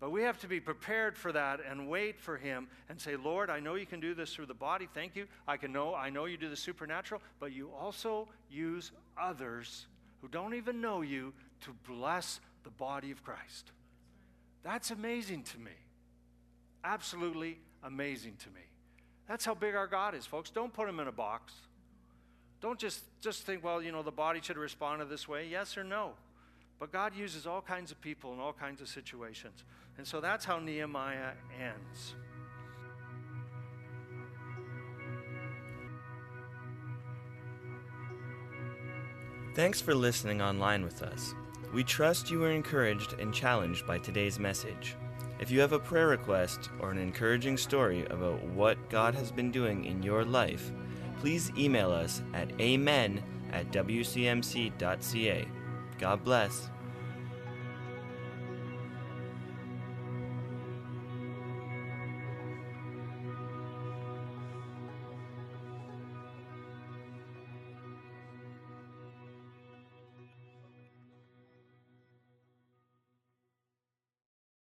But 0.04 0.10
we 0.10 0.20
have 0.24 0.38
to 0.40 0.46
be 0.46 0.60
prepared 0.60 1.16
for 1.16 1.32
that 1.32 1.60
and 1.66 1.88
wait 1.88 2.20
for 2.20 2.36
him 2.36 2.68
and 2.90 3.00
say, 3.00 3.16
Lord, 3.16 3.48
I 3.48 3.58
know 3.58 3.74
you 3.74 3.86
can 3.86 4.00
do 4.00 4.12
this 4.12 4.34
through 4.34 4.44
the 4.44 4.52
body. 4.52 4.86
Thank 4.92 5.16
you. 5.16 5.26
I 5.48 5.56
can 5.56 5.72
know 5.72 5.94
I 5.94 6.10
know 6.10 6.26
you 6.26 6.36
do 6.36 6.50
the 6.50 6.56
supernatural, 6.56 7.22
but 7.40 7.52
you 7.52 7.70
also 7.70 8.28
use 8.50 8.92
others 9.18 9.86
who 10.20 10.28
don't 10.28 10.52
even 10.52 10.82
know 10.82 11.00
you 11.00 11.32
to 11.62 11.70
bless 11.88 12.40
the 12.64 12.70
body 12.70 13.12
of 13.12 13.24
Christ. 13.24 13.72
That's 14.62 14.90
amazing 14.90 15.44
to 15.44 15.58
me. 15.58 15.72
Absolutely 16.84 17.56
amazing 17.82 18.36
to 18.40 18.50
me. 18.50 18.60
That's 19.26 19.46
how 19.46 19.54
big 19.54 19.74
our 19.74 19.86
God 19.86 20.14
is, 20.14 20.26
folks. 20.26 20.50
Don't 20.50 20.74
put 20.74 20.86
him 20.86 21.00
in 21.00 21.08
a 21.08 21.12
box. 21.12 21.54
Don't 22.60 22.78
just, 22.78 23.04
just 23.22 23.44
think, 23.44 23.64
well, 23.64 23.82
you 23.82 23.90
know, 23.90 24.02
the 24.02 24.10
body 24.10 24.40
should 24.42 24.58
respond 24.58 25.00
to 25.00 25.06
this 25.06 25.26
way, 25.26 25.48
yes 25.48 25.78
or 25.78 25.82
no. 25.82 26.12
But 26.78 26.92
God 26.92 27.14
uses 27.14 27.46
all 27.46 27.62
kinds 27.62 27.90
of 27.90 28.00
people 28.00 28.32
in 28.32 28.40
all 28.40 28.52
kinds 28.52 28.80
of 28.80 28.88
situations. 28.88 29.64
And 29.96 30.06
so 30.06 30.20
that's 30.20 30.44
how 30.44 30.58
Nehemiah 30.58 31.32
ends. 31.60 32.14
Thanks 39.54 39.80
for 39.80 39.94
listening 39.94 40.42
online 40.42 40.82
with 40.82 41.02
us. 41.02 41.32
We 41.72 41.84
trust 41.84 42.28
you 42.28 42.40
were 42.40 42.50
encouraged 42.50 43.14
and 43.20 43.32
challenged 43.32 43.86
by 43.86 43.98
today's 43.98 44.40
message. 44.40 44.96
If 45.38 45.50
you 45.50 45.60
have 45.60 45.72
a 45.72 45.78
prayer 45.78 46.08
request 46.08 46.70
or 46.80 46.90
an 46.90 46.98
encouraging 46.98 47.56
story 47.56 48.04
about 48.06 48.42
what 48.44 48.90
God 48.90 49.14
has 49.14 49.30
been 49.30 49.52
doing 49.52 49.84
in 49.84 50.02
your 50.02 50.24
life, 50.24 50.72
please 51.20 51.52
email 51.56 51.92
us 51.92 52.20
at 52.32 52.50
amen 52.60 53.22
at 53.52 53.70
wcmc.ca. 53.70 55.46
God 56.04 56.22
bless. 56.22 56.68